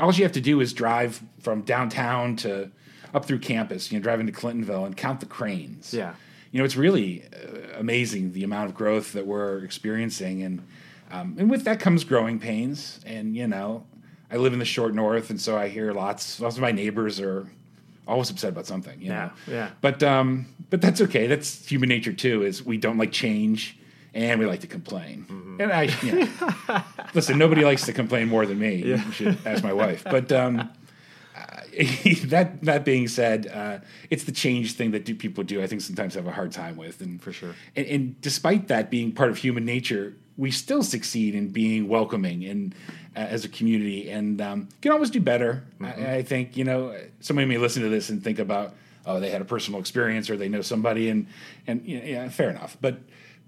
all 0.00 0.12
you 0.12 0.24
have 0.24 0.32
to 0.32 0.40
do 0.40 0.60
is 0.60 0.72
drive 0.72 1.22
from 1.40 1.62
downtown 1.62 2.36
to 2.36 2.70
up 3.14 3.26
through 3.26 3.40
campus, 3.40 3.92
you 3.92 3.98
know, 3.98 4.02
drive 4.02 4.20
into 4.20 4.32
Clintonville 4.32 4.86
and 4.86 4.96
count 4.96 5.20
the 5.20 5.26
cranes. 5.26 5.92
Yeah 5.92 6.14
you 6.52 6.58
know, 6.58 6.64
it's 6.64 6.76
really 6.76 7.24
uh, 7.24 7.78
amazing 7.78 8.32
the 8.32 8.44
amount 8.44 8.68
of 8.68 8.74
growth 8.74 9.14
that 9.14 9.26
we're 9.26 9.64
experiencing, 9.64 10.42
and 10.42 10.62
um, 11.10 11.34
and 11.38 11.50
with 11.50 11.64
that 11.64 11.80
comes 11.80 12.04
growing 12.04 12.38
pains. 12.38 13.00
And 13.04 13.34
you 13.34 13.46
know, 13.48 13.84
I 14.30 14.36
live 14.36 14.52
in 14.52 14.58
the 14.58 14.64
short 14.64 14.94
north, 14.94 15.30
and 15.30 15.40
so 15.40 15.58
I 15.58 15.68
hear 15.68 15.92
lots. 15.92 16.38
Lots 16.40 16.56
of 16.56 16.62
my 16.62 16.70
neighbors 16.70 17.20
are 17.20 17.50
always 18.06 18.30
upset 18.30 18.50
about 18.50 18.66
something. 18.66 19.00
You 19.00 19.08
yeah, 19.08 19.30
know? 19.48 19.54
yeah. 19.54 19.70
But 19.80 20.02
um, 20.02 20.46
but 20.70 20.82
that's 20.82 21.00
okay. 21.00 21.26
That's 21.26 21.66
human 21.66 21.88
nature 21.88 22.12
too. 22.12 22.42
Is 22.42 22.64
we 22.64 22.76
don't 22.76 22.98
like 22.98 23.12
change, 23.12 23.78
and 24.12 24.38
we 24.38 24.44
like 24.44 24.60
to 24.60 24.66
complain. 24.66 25.26
Mm-hmm. 25.30 25.60
And 25.62 25.72
I, 25.72 25.82
you 26.02 26.28
know, 26.68 26.82
listen, 27.14 27.38
nobody 27.38 27.64
likes 27.64 27.86
to 27.86 27.94
complain 27.94 28.28
more 28.28 28.44
than 28.44 28.58
me. 28.58 28.76
Yeah. 28.76 29.04
You 29.04 29.12
should 29.12 29.38
ask 29.46 29.64
my 29.64 29.72
wife. 29.72 30.04
But 30.04 30.30
um, 30.32 30.68
that 32.24 32.62
that 32.62 32.84
being 32.84 33.08
said, 33.08 33.46
uh, 33.46 33.78
it's 34.10 34.24
the 34.24 34.32
change 34.32 34.74
thing 34.74 34.90
that 34.90 35.04
do, 35.04 35.14
people 35.14 35.42
do. 35.42 35.62
I 35.62 35.66
think 35.66 35.80
sometimes 35.80 36.14
have 36.14 36.26
a 36.26 36.32
hard 36.32 36.52
time 36.52 36.76
with, 36.76 37.00
and 37.00 37.22
for 37.22 37.32
sure. 37.32 37.54
And, 37.74 37.86
and, 37.86 38.20
despite 38.20 38.68
that 38.68 38.90
being 38.90 39.12
part 39.12 39.30
of 39.30 39.38
human 39.38 39.64
nature, 39.64 40.14
we 40.36 40.50
still 40.50 40.82
succeed 40.82 41.34
in 41.34 41.48
being 41.48 41.88
welcoming 41.88 42.44
and 42.44 42.74
uh, 43.16 43.20
as 43.20 43.44
a 43.44 43.48
community, 43.48 44.10
and 44.10 44.40
um, 44.40 44.68
can 44.82 44.92
always 44.92 45.10
do 45.10 45.20
better. 45.20 45.64
Mm-hmm. 45.80 46.02
I, 46.02 46.14
I, 46.16 46.22
think 46.22 46.56
you 46.56 46.64
know 46.64 46.94
somebody 47.20 47.46
may 47.46 47.58
listen 47.58 47.82
to 47.82 47.88
this 47.88 48.10
and 48.10 48.22
think 48.22 48.38
about 48.38 48.74
oh 49.06 49.18
they 49.18 49.30
had 49.30 49.40
a 49.40 49.46
personal 49.46 49.80
experience 49.80 50.28
or 50.28 50.36
they 50.36 50.48
know 50.48 50.62
somebody 50.62 51.08
and 51.08 51.26
and 51.66 51.86
you 51.86 51.98
know, 51.98 52.04
yeah 52.04 52.28
fair 52.28 52.50
enough 52.50 52.76
but 52.80 52.98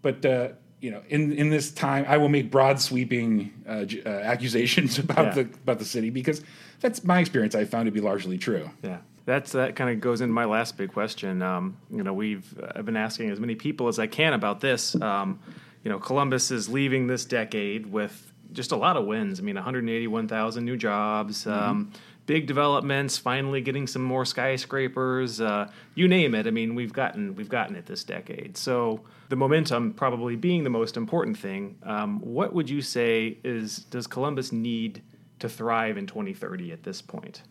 but 0.02 0.24
uh, 0.24 0.48
you 0.84 0.90
know 0.90 1.02
in 1.08 1.32
in 1.32 1.48
this 1.48 1.70
time 1.72 2.04
I 2.06 2.16
will 2.18 2.28
make 2.28 2.50
broad 2.50 2.78
sweeping 2.80 3.52
uh, 3.66 3.86
uh, 4.04 4.08
accusations 4.32 4.98
about 5.04 5.26
Yeah. 5.26 5.34
the 5.34 5.40
about 5.64 5.78
the 5.78 5.84
city 5.86 6.10
because 6.10 6.42
that's 6.80 7.02
my 7.04 7.18
experience 7.20 7.54
I 7.54 7.64
found 7.64 7.86
to 7.86 7.92
be 7.92 8.00
largely 8.00 8.36
true. 8.38 8.68
Yeah, 8.82 8.98
that's 9.24 9.52
that 9.52 9.76
kind 9.76 9.88
of 9.90 10.00
goes 10.00 10.20
into 10.20 10.34
my 10.34 10.44
last 10.44 10.76
big 10.76 10.92
question. 10.92 11.40
Um, 11.42 11.76
you 11.90 12.02
know, 12.02 12.12
we've 12.12 12.46
I've 12.76 12.84
been 12.84 12.98
asking 13.08 13.30
as 13.30 13.40
many 13.40 13.54
people 13.54 13.88
as 13.88 13.98
I 13.98 14.06
can 14.06 14.34
about 14.34 14.60
this. 14.60 14.94
Um, 15.00 15.38
you 15.84 15.90
know, 15.90 15.98
Columbus 15.98 16.50
is 16.50 16.68
leaving 16.68 17.06
this 17.06 17.24
decade 17.24 17.86
with 17.86 18.14
just 18.52 18.72
a 18.72 18.76
lot 18.76 18.96
of 18.96 19.04
wins. 19.06 19.40
I 19.40 19.42
mean, 19.42 19.56
181,000 19.56 20.64
new 20.64 20.76
jobs. 20.76 21.46
Um, 21.46 21.90
Big 22.26 22.46
developments, 22.46 23.18
finally 23.18 23.60
getting 23.60 23.86
some 23.86 24.02
more 24.02 24.24
skyscrapers, 24.24 25.40
uh, 25.40 25.70
you 25.94 26.08
name 26.08 26.34
it. 26.34 26.46
I 26.46 26.50
mean, 26.50 26.74
we've 26.74 26.92
gotten 26.92 27.34
we've 27.34 27.48
gotten 27.48 27.76
it 27.76 27.86
this 27.86 28.02
decade. 28.02 28.56
So 28.56 29.02
the 29.28 29.36
momentum 29.36 29.92
probably 29.92 30.36
being 30.36 30.64
the 30.64 30.70
most 30.70 30.96
important 30.96 31.36
thing. 31.38 31.76
Um, 31.82 32.20
what 32.20 32.54
would 32.54 32.70
you 32.70 32.80
say 32.80 33.38
is 33.44 33.76
does 33.76 34.06
Columbus 34.06 34.52
need 34.52 35.02
to 35.40 35.48
thrive 35.48 35.98
in 35.98 36.06
2030 36.06 36.72
at 36.72 36.82
this 36.82 37.02
point? 37.02 37.42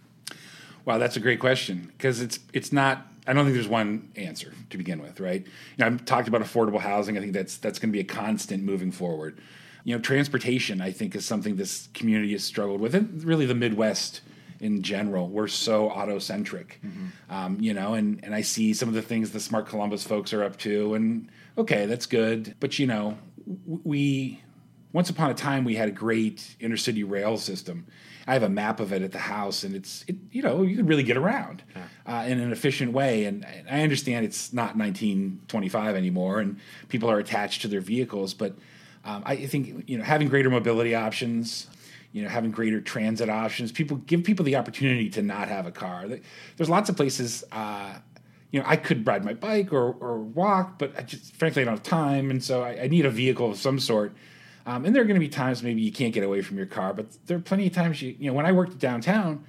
Wow, 0.85 0.97
that's 0.97 1.15
a 1.15 1.19
great 1.19 1.39
question 1.39 1.91
because 1.97 2.21
it's 2.21 2.39
it's 2.51 2.73
not. 2.73 3.07
I 3.25 3.31
don't 3.31 3.45
think 3.45 3.55
there's 3.55 3.69
one 3.69 4.11
answer 4.17 4.51
to 4.69 4.77
begin 4.77 5.01
with, 5.01 5.21
right? 5.21 5.45
You 5.45 5.51
know, 5.77 5.85
I've 5.85 6.03
talked 6.03 6.27
about 6.27 6.41
affordable 6.41 6.81
housing. 6.81 7.17
I 7.17 7.21
think 7.21 7.33
that's 7.33 7.57
that's 7.57 7.79
going 7.79 7.89
to 7.89 7.93
be 7.93 8.01
a 8.01 8.03
constant 8.03 8.63
moving 8.63 8.91
forward. 8.91 9.39
You 9.85 9.95
know, 9.95 10.01
transportation. 10.01 10.81
I 10.81 10.91
think 10.91 11.15
is 11.15 11.25
something 11.25 11.55
this 11.55 11.87
community 11.93 12.33
has 12.33 12.43
struggled 12.43 12.81
with, 12.81 12.95
and 12.95 13.23
really 13.23 13.45
the 13.45 13.55
Midwest 13.55 14.21
in 14.63 14.81
general. 14.81 15.27
We're 15.27 15.47
so 15.47 15.89
auto 15.89 16.19
centric, 16.19 16.79
um, 17.29 17.57
you 17.59 17.73
know, 17.73 17.93
and 17.93 18.23
and 18.23 18.33
I 18.33 18.41
see 18.41 18.73
some 18.73 18.87
of 18.87 18.95
the 18.95 19.01
things 19.01 19.31
the 19.31 19.39
Smart 19.39 19.67
Columbus 19.67 20.03
folks 20.03 20.33
are 20.33 20.43
up 20.43 20.57
to, 20.59 20.93
and 20.93 21.29
okay, 21.57 21.85
that's 21.85 22.05
good, 22.05 22.55
but 22.59 22.79
you 22.79 22.87
know, 22.87 23.17
we 23.83 24.41
once 24.93 25.09
upon 25.09 25.29
a 25.31 25.33
time 25.33 25.65
we 25.65 25.75
had 25.75 25.89
a 25.89 25.91
great 25.91 26.55
intercity 26.61 27.07
rail 27.07 27.37
system. 27.37 27.85
I 28.25 28.33
have 28.33 28.43
a 28.43 28.49
map 28.49 28.79
of 28.79 28.93
it 28.93 29.01
at 29.01 29.11
the 29.11 29.19
house, 29.19 29.63
and 29.63 29.75
it's 29.75 30.05
it, 30.07 30.15
you 30.31 30.41
know 30.41 30.61
you 30.61 30.77
can 30.77 30.85
really 30.85 31.03
get 31.03 31.17
around 31.17 31.61
uh, 32.07 32.23
in 32.25 32.39
an 32.39 32.53
efficient 32.53 32.93
way. 32.93 33.25
And, 33.25 33.45
and 33.45 33.67
I 33.69 33.81
understand 33.81 34.25
it's 34.25 34.53
not 34.53 34.77
1925 34.77 35.95
anymore, 35.95 36.39
and 36.39 36.57
people 36.87 37.11
are 37.11 37.19
attached 37.19 37.63
to 37.63 37.67
their 37.67 37.81
vehicles. 37.81 38.33
But 38.33 38.55
um, 39.03 39.23
I 39.25 39.35
think 39.35 39.89
you 39.89 39.97
know 39.97 40.05
having 40.05 40.29
greater 40.29 40.49
mobility 40.49 40.95
options, 40.95 41.67
you 42.13 42.23
know 42.23 42.29
having 42.29 42.51
greater 42.51 42.79
transit 42.79 43.29
options, 43.29 43.71
people 43.71 43.97
give 43.97 44.23
people 44.23 44.45
the 44.45 44.55
opportunity 44.55 45.09
to 45.09 45.21
not 45.21 45.49
have 45.49 45.65
a 45.65 45.71
car. 45.71 46.07
There's 46.55 46.69
lots 46.69 46.89
of 46.89 46.95
places. 46.95 47.43
Uh, 47.51 47.95
you 48.51 48.59
know, 48.59 48.65
I 48.67 48.75
could 48.75 49.05
ride 49.05 49.25
my 49.25 49.33
bike 49.33 49.73
or, 49.73 49.93
or 49.93 50.19
walk, 50.19 50.77
but 50.77 50.97
I 50.97 51.01
just 51.01 51.35
frankly 51.35 51.63
I 51.63 51.65
don't 51.65 51.73
have 51.73 51.83
time, 51.83 52.29
and 52.29 52.41
so 52.41 52.63
I, 52.63 52.83
I 52.83 52.87
need 52.87 53.05
a 53.05 53.09
vehicle 53.09 53.51
of 53.51 53.57
some 53.57 53.79
sort. 53.79 54.15
Um, 54.65 54.85
and 54.85 54.95
there 54.95 55.01
are 55.01 55.05
going 55.05 55.19
to 55.19 55.19
be 55.19 55.27
times 55.27 55.61
maybe 55.61 55.81
you 55.81 55.91
can't 55.91 56.13
get 56.13 56.23
away 56.23 56.41
from 56.41 56.55
your 56.55 56.67
car, 56.67 56.93
but 56.93 57.07
there 57.25 57.35
are 57.35 57.41
plenty 57.41 57.67
of 57.67 57.73
times 57.73 58.01
you 58.01 58.15
you 58.17 58.29
know 58.29 58.33
when 58.33 58.45
I 58.45 58.51
worked 58.51 58.77
downtown, 58.77 59.43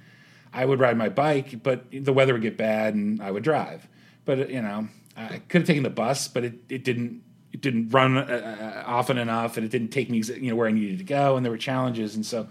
I 0.51 0.65
would 0.65 0.79
ride 0.79 0.97
my 0.97 1.09
bike, 1.09 1.61
but 1.61 1.85
the 1.91 2.13
weather 2.13 2.33
would 2.33 2.41
get 2.41 2.57
bad 2.57 2.95
and 2.95 3.21
I 3.21 3.29
would 3.29 3.43
drive. 3.43 3.87
But 4.25 4.49
you 4.49 4.61
know, 4.61 4.87
I 5.15 5.39
could 5.49 5.61
have 5.61 5.67
taken 5.67 5.83
the 5.83 5.89
bus, 5.91 6.27
but 6.27 6.43
it, 6.43 6.53
it 6.67 6.83
didn't 6.83 7.21
it 7.55 7.61
didn't 7.61 7.89
run 7.89 8.17
uh, 8.17 8.21
uh, 8.21 8.83
often 8.85 9.17
enough, 9.17 9.55
and 9.55 9.65
it 9.65 9.69
didn't 9.69 9.87
take 9.87 10.09
me 10.09 10.17
you 10.17 10.49
know 10.49 10.57
where 10.57 10.67
I 10.67 10.71
needed 10.71 10.97
to 10.97 11.05
go, 11.05 11.37
and 11.37 11.45
there 11.45 11.51
were 11.51 11.57
challenges, 11.57 12.13
and 12.15 12.25
so 12.25 12.49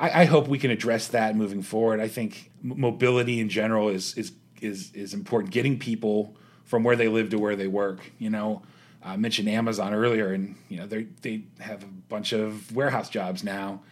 I, 0.00 0.22
I 0.22 0.24
hope 0.24 0.48
we 0.48 0.58
can 0.58 0.72
address 0.72 1.06
that 1.08 1.36
moving 1.36 1.62
forward. 1.62 2.00
I 2.00 2.08
think 2.08 2.50
mobility 2.60 3.38
in 3.38 3.48
general 3.48 3.88
is 3.88 4.18
is 4.18 4.32
is 4.60 4.92
is 4.94 5.14
important. 5.14 5.52
Getting 5.52 5.78
people 5.78 6.34
from 6.64 6.82
where 6.82 6.96
they 6.96 7.06
live 7.06 7.30
to 7.30 7.38
where 7.38 7.54
they 7.54 7.68
work. 7.68 8.00
You 8.18 8.30
know, 8.30 8.62
I 9.04 9.16
mentioned 9.16 9.48
Amazon 9.48 9.94
earlier, 9.94 10.32
and 10.32 10.56
you 10.68 10.78
know 10.78 10.86
they 10.88 11.04
they 11.22 11.44
have 11.60 11.84
a 11.84 11.92
bunch 12.08 12.32
of 12.32 12.74
warehouse 12.74 13.08
jobs 13.08 13.44
now 13.44 13.82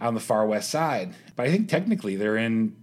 on 0.00 0.14
the 0.14 0.20
far 0.20 0.46
west 0.46 0.70
side. 0.70 1.14
But 1.36 1.46
I 1.46 1.50
think 1.50 1.68
technically 1.68 2.16
they're 2.16 2.38
in 2.38 2.74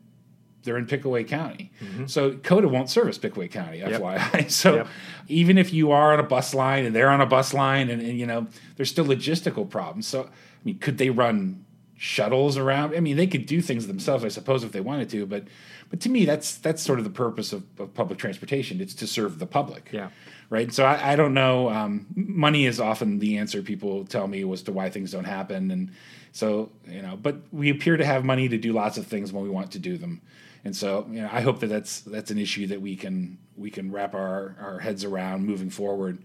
they're 0.66 0.78
in 0.78 0.86
Pickaway 0.86 1.24
County. 1.24 1.72
So 2.08 2.34
COTA 2.34 2.68
won't 2.68 2.90
service 2.90 3.18
Pickaway 3.18 3.48
County, 3.48 3.78
Yep. 3.78 4.02
FYI. 4.02 4.50
So 4.52 4.76
Yep. 4.76 4.88
even 5.30 5.58
if 5.58 5.72
you 5.72 5.92
are 5.92 6.12
on 6.14 6.20
a 6.20 6.24
bus 6.24 6.54
line 6.54 6.86
and 6.86 6.94
they're 6.96 7.10
on 7.10 7.22
a 7.22 7.26
bus 7.26 7.54
line 7.54 7.90
and, 7.90 8.02
and 8.02 8.20
you 8.20 8.26
know, 8.26 8.48
there's 8.76 8.90
still 8.90 9.06
logistical 9.06 9.70
problems. 9.70 10.06
So 10.08 10.24
I 10.24 10.28
mean, 10.66 10.80
could 10.80 10.98
they 10.98 11.10
run 11.12 11.64
shuttles 11.98 12.58
around? 12.58 12.94
I 12.96 13.00
mean, 13.00 13.16
they 13.16 13.28
could 13.28 13.46
do 13.46 13.62
things 13.62 13.88
themselves, 13.88 14.26
I 14.26 14.28
suppose, 14.28 14.64
if 14.64 14.72
they 14.74 14.82
wanted 14.82 15.10
to, 15.12 15.26
but 15.26 15.46
but 15.90 16.00
to 16.02 16.10
me 16.10 16.26
that's 16.26 16.56
that's 16.58 16.82
sort 16.82 17.00
of 17.00 17.06
the 17.06 17.12
purpose 17.12 17.54
of, 17.54 17.64
of 17.80 17.94
public 17.94 18.20
transportation. 18.20 18.82
It's 18.82 18.96
to 18.96 19.08
serve 19.08 19.40
the 19.40 19.46
public. 19.46 19.90
Yeah. 19.94 20.10
Right. 20.50 20.72
So 20.74 20.84
I, 20.86 21.14
I 21.14 21.16
don't 21.16 21.34
know. 21.34 21.70
Um, 21.70 22.06
money 22.16 22.66
is 22.68 22.80
often 22.80 23.18
the 23.20 23.38
answer 23.38 23.62
people 23.64 24.06
tell 24.06 24.28
me 24.28 24.52
as 24.52 24.62
to 24.64 24.72
why 24.72 24.90
things 24.92 25.12
don't 25.12 25.24
happen. 25.26 25.72
And 25.72 25.92
so, 26.34 26.70
you 26.88 27.02
know, 27.02 27.18
but 27.18 27.38
we 27.52 27.70
appear 27.72 27.98
to 27.98 28.06
have 28.06 28.24
money 28.24 28.48
to 28.50 28.58
do 28.58 28.72
lots 28.74 28.98
of 28.98 29.08
things 29.08 29.34
when 29.34 29.44
we 29.44 29.50
want 29.50 29.72
to 29.72 29.80
do 29.80 29.98
them. 29.98 30.22
And 30.66 30.76
so, 30.76 31.08
you 31.10 31.22
know, 31.22 31.30
I 31.32 31.42
hope 31.42 31.60
that 31.60 31.68
that's 31.68 32.02
that's 32.02 32.32
an 32.32 32.38
issue 32.38 32.68
that 32.68 32.82
we 32.82 32.96
can 32.96 33.38
we 33.56 33.70
can 33.70 33.92
wrap 33.92 34.14
our, 34.14 34.58
our 34.60 34.80
heads 34.80 35.04
around 35.04 35.46
moving 35.46 35.70
forward. 35.70 36.22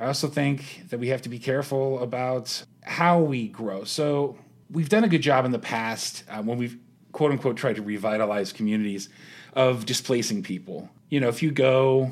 I 0.00 0.06
also 0.06 0.26
think 0.26 0.88
that 0.88 0.98
we 0.98 1.08
have 1.08 1.22
to 1.22 1.28
be 1.28 1.38
careful 1.38 2.02
about 2.02 2.64
how 2.82 3.20
we 3.20 3.48
grow. 3.48 3.84
So 3.84 4.38
we've 4.70 4.88
done 4.88 5.04
a 5.04 5.08
good 5.08 5.20
job 5.20 5.44
in 5.44 5.52
the 5.52 5.58
past 5.58 6.24
uh, 6.28 6.42
when 6.42 6.58
we've 6.58 6.78
quote 7.12 7.30
unquote 7.30 7.56
tried 7.56 7.76
to 7.76 7.82
revitalize 7.82 8.52
communities 8.52 9.10
of 9.52 9.84
displacing 9.84 10.42
people. 10.42 10.88
You 11.10 11.20
know, 11.20 11.28
if 11.28 11.42
you 11.42 11.52
go 11.52 12.10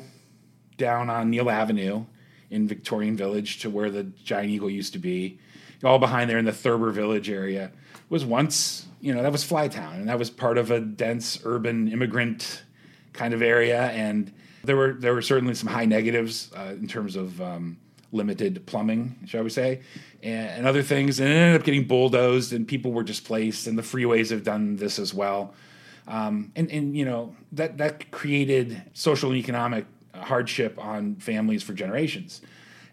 down 0.77 1.09
on 1.09 1.29
Neil 1.29 1.49
Avenue 1.49 2.05
in 2.51 2.67
Victorian 2.67 3.15
Village 3.17 3.59
to 3.59 3.69
where 3.69 3.89
the 3.89 4.03
Giant 4.03 4.49
Eagle 4.49 4.69
used 4.69 4.93
to 4.93 4.99
be. 4.99 5.39
All 5.83 5.99
behind 5.99 6.29
there 6.29 6.37
in 6.37 6.45
the 6.45 6.51
Thurber 6.51 6.91
Village 6.91 7.29
area 7.29 7.71
was 8.09 8.25
once, 8.25 8.85
you 8.99 9.13
know, 9.13 9.23
that 9.23 9.31
was 9.31 9.43
Flytown, 9.43 9.95
and 9.95 10.09
that 10.09 10.19
was 10.19 10.29
part 10.29 10.57
of 10.57 10.69
a 10.69 10.79
dense 10.79 11.39
urban 11.43 11.91
immigrant 11.91 12.63
kind 13.13 13.33
of 13.33 13.41
area. 13.41 13.83
And 13.85 14.31
there 14.63 14.75
were 14.75 14.93
there 14.93 15.13
were 15.13 15.21
certainly 15.21 15.55
some 15.55 15.69
high 15.69 15.85
negatives 15.85 16.51
uh, 16.55 16.73
in 16.73 16.87
terms 16.87 17.15
of 17.15 17.41
um, 17.41 17.77
limited 18.11 18.65
plumbing, 18.65 19.15
shall 19.25 19.43
we 19.43 19.49
say, 19.49 19.81
and, 20.21 20.49
and 20.49 20.67
other 20.67 20.83
things. 20.83 21.19
And 21.19 21.29
it 21.29 21.33
ended 21.33 21.61
up 21.61 21.65
getting 21.65 21.85
bulldozed, 21.85 22.53
and 22.53 22.67
people 22.67 22.91
were 22.91 23.03
displaced. 23.03 23.67
And 23.67 23.77
the 23.77 23.81
freeways 23.81 24.29
have 24.29 24.43
done 24.43 24.75
this 24.75 24.99
as 24.99 25.13
well. 25.13 25.53
Um, 26.07 26.51
and 26.55 26.69
and 26.71 26.95
you 26.95 27.05
know 27.05 27.35
that 27.53 27.77
that 27.77 28.11
created 28.11 28.81
social 28.93 29.31
and 29.31 29.39
economic 29.39 29.85
hardship 30.13 30.77
on 30.77 31.15
families 31.15 31.63
for 31.63 31.73
generations. 31.73 32.41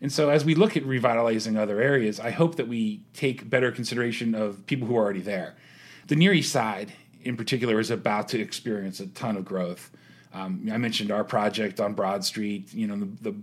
And 0.00 0.12
so, 0.12 0.30
as 0.30 0.44
we 0.44 0.54
look 0.54 0.76
at 0.76 0.84
revitalizing 0.84 1.56
other 1.56 1.80
areas, 1.80 2.20
I 2.20 2.30
hope 2.30 2.56
that 2.56 2.68
we 2.68 3.02
take 3.14 3.48
better 3.48 3.72
consideration 3.72 4.34
of 4.34 4.64
people 4.66 4.86
who 4.86 4.96
are 4.96 5.02
already 5.04 5.20
there. 5.20 5.56
The 6.06 6.16
Near 6.16 6.32
East 6.32 6.52
Side, 6.52 6.92
in 7.22 7.36
particular, 7.36 7.80
is 7.80 7.90
about 7.90 8.28
to 8.28 8.40
experience 8.40 9.00
a 9.00 9.08
ton 9.08 9.36
of 9.36 9.44
growth. 9.44 9.90
Um, 10.32 10.68
I 10.72 10.76
mentioned 10.76 11.10
our 11.10 11.24
project 11.24 11.80
on 11.80 11.94
Broad 11.94 12.24
Street. 12.24 12.72
You 12.72 12.86
know, 12.86 12.96
the 12.96 13.30
the, 13.30 13.36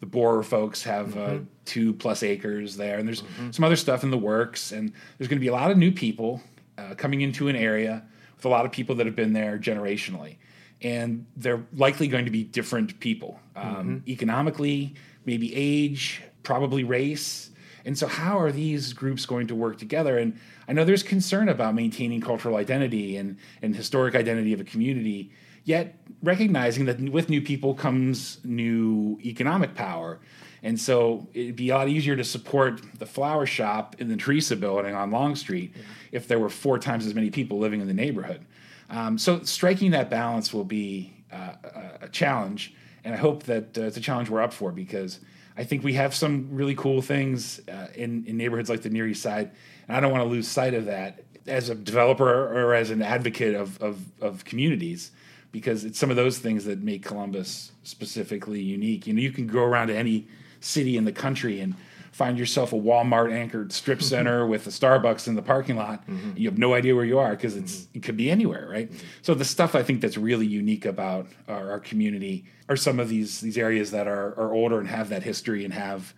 the 0.00 0.06
Borer 0.06 0.42
folks 0.42 0.84
have 0.84 1.16
uh, 1.16 1.38
two 1.64 1.92
plus 1.94 2.22
acres 2.22 2.76
there, 2.76 2.98
and 2.98 3.08
there's 3.08 3.24
some 3.50 3.64
other 3.64 3.76
stuff 3.76 4.04
in 4.04 4.10
the 4.10 4.18
works. 4.18 4.72
And 4.72 4.92
there's 5.18 5.28
going 5.28 5.38
to 5.38 5.44
be 5.44 5.48
a 5.48 5.52
lot 5.52 5.70
of 5.70 5.76
new 5.76 5.90
people 5.90 6.40
uh, 6.76 6.94
coming 6.94 7.22
into 7.22 7.48
an 7.48 7.56
area 7.56 8.04
with 8.36 8.44
a 8.44 8.48
lot 8.48 8.64
of 8.64 8.70
people 8.70 8.94
that 8.96 9.06
have 9.06 9.16
been 9.16 9.32
there 9.32 9.58
generationally 9.58 10.36
and 10.80 11.26
they're 11.36 11.64
likely 11.74 12.08
going 12.08 12.24
to 12.24 12.30
be 12.30 12.44
different 12.44 13.00
people 13.00 13.40
um, 13.56 14.02
economically, 14.06 14.94
maybe 15.28 15.54
age, 15.54 16.22
probably 16.42 16.82
race. 16.82 17.50
And 17.84 17.96
so, 17.96 18.06
how 18.06 18.40
are 18.40 18.50
these 18.50 18.92
groups 18.94 19.26
going 19.26 19.46
to 19.48 19.54
work 19.54 19.78
together? 19.78 20.18
And 20.18 20.38
I 20.66 20.72
know 20.72 20.84
there's 20.84 21.02
concern 21.02 21.48
about 21.48 21.74
maintaining 21.74 22.20
cultural 22.20 22.56
identity 22.56 23.16
and, 23.18 23.36
and 23.62 23.76
historic 23.76 24.14
identity 24.14 24.52
of 24.54 24.60
a 24.60 24.64
community, 24.64 25.30
yet 25.64 25.96
recognizing 26.22 26.86
that 26.86 26.98
with 26.98 27.28
new 27.28 27.42
people 27.42 27.74
comes 27.74 28.38
new 28.42 29.18
economic 29.22 29.74
power. 29.74 30.18
And 30.62 30.80
so 30.80 31.28
it'd 31.34 31.56
be 31.56 31.68
a 31.68 31.76
lot 31.76 31.88
easier 31.88 32.16
to 32.16 32.24
support 32.24 32.80
the 32.98 33.06
flower 33.06 33.46
shop 33.46 33.96
in 34.00 34.08
the 34.08 34.16
Teresa 34.16 34.56
building 34.56 34.94
on 34.94 35.10
Long 35.10 35.36
Street 35.36 35.74
if 36.10 36.26
there 36.26 36.40
were 36.40 36.48
four 36.48 36.78
times 36.78 37.06
as 37.06 37.14
many 37.14 37.30
people 37.30 37.58
living 37.58 37.80
in 37.80 37.86
the 37.86 37.94
neighborhood. 37.94 38.44
Um, 38.90 39.18
so 39.18 39.42
striking 39.42 39.92
that 39.92 40.10
balance 40.10 40.52
will 40.52 40.64
be 40.64 41.12
uh, 41.32 41.52
a- 41.62 42.04
a 42.06 42.08
challenge, 42.08 42.74
and 43.04 43.14
I 43.14 43.16
hope 43.16 43.44
that 43.44 43.76
uh, 43.78 43.82
it's 43.82 43.96
a 43.96 44.00
challenge 44.00 44.30
we're 44.30 44.42
up 44.42 44.52
for 44.52 44.72
because 44.72 45.20
I 45.56 45.64
think 45.64 45.82
we 45.82 45.94
have 45.94 46.14
some 46.14 46.48
really 46.50 46.74
cool 46.74 47.02
things 47.02 47.60
uh, 47.68 47.88
in, 47.94 48.24
in 48.26 48.36
neighborhoods 48.36 48.70
like 48.70 48.82
the 48.82 48.90
Near 48.90 49.08
East 49.08 49.22
Side, 49.22 49.50
and 49.88 49.96
I 49.96 50.00
don't 50.00 50.12
want 50.12 50.22
to 50.22 50.28
lose 50.28 50.46
sight 50.46 50.74
of 50.74 50.84
that 50.86 51.24
as 51.46 51.68
a 51.70 51.74
developer 51.74 52.28
or 52.28 52.74
as 52.74 52.90
an 52.90 53.02
advocate 53.02 53.54
of, 53.54 53.80
of, 53.82 54.00
of 54.20 54.44
communities 54.44 55.10
because 55.50 55.84
it's 55.84 55.98
some 55.98 56.10
of 56.10 56.16
those 56.16 56.38
things 56.38 56.66
that 56.66 56.82
make 56.82 57.04
Columbus 57.04 57.72
specifically 57.82 58.60
unique. 58.60 59.06
You 59.06 59.14
know, 59.14 59.20
you 59.20 59.32
can 59.32 59.46
go 59.46 59.62
around 59.62 59.88
to 59.88 59.96
any 59.96 60.28
city 60.60 60.96
in 60.96 61.04
the 61.04 61.12
country 61.12 61.60
and 61.60 61.74
find 62.18 62.36
yourself 62.36 62.72
a 62.72 62.76
Walmart 62.76 63.32
anchored 63.32 63.72
strip 63.72 64.00
mm-hmm. 64.00 64.08
center 64.08 64.44
with 64.44 64.66
a 64.66 64.70
Starbucks 64.70 65.28
in 65.28 65.36
the 65.36 65.42
parking 65.42 65.76
lot. 65.76 66.04
Mm-hmm. 66.08 66.32
You 66.36 66.48
have 66.48 66.58
no 66.58 66.74
idea 66.74 66.96
where 66.96 67.04
you 67.04 67.16
are 67.20 67.30
because 67.30 67.56
it's 67.56 67.76
mm-hmm. 67.76 67.98
it 67.98 68.02
could 68.02 68.16
be 68.16 68.28
anywhere, 68.28 68.68
right? 68.68 68.90
So 69.22 69.34
the 69.34 69.44
stuff 69.44 69.76
I 69.76 69.84
think 69.84 70.00
that's 70.00 70.18
really 70.18 70.46
unique 70.46 70.84
about 70.84 71.28
our, 71.46 71.70
our 71.70 71.78
community 71.78 72.44
are 72.68 72.76
some 72.76 72.98
of 72.98 73.08
these 73.08 73.40
these 73.40 73.56
areas 73.56 73.92
that 73.92 74.08
are 74.08 74.36
are 74.36 74.52
older 74.52 74.80
and 74.80 74.88
have 74.88 75.10
that 75.10 75.22
history 75.22 75.64
and 75.64 75.72
have 75.72 76.12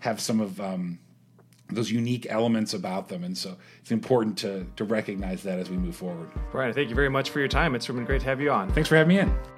have 0.00 0.20
some 0.20 0.40
of 0.40 0.58
um, 0.58 0.98
those 1.68 1.90
unique 1.90 2.26
elements 2.30 2.72
about 2.72 3.08
them, 3.08 3.22
and 3.22 3.36
so 3.36 3.58
it's 3.82 3.92
important 3.92 4.38
to 4.38 4.66
to 4.76 4.84
recognize 4.84 5.42
that 5.42 5.58
as 5.58 5.68
we 5.68 5.76
move 5.76 5.94
forward. 5.94 6.30
Brian, 6.50 6.72
thank 6.72 6.88
you 6.88 6.94
very 6.94 7.10
much 7.10 7.28
for 7.28 7.40
your 7.40 7.48
time. 7.48 7.74
It's 7.74 7.86
been 7.86 8.06
great 8.06 8.22
to 8.22 8.26
have 8.26 8.40
you 8.40 8.50
on. 8.50 8.72
Thanks 8.72 8.88
for 8.88 8.96
having 8.96 9.14
me 9.14 9.20
in. 9.20 9.51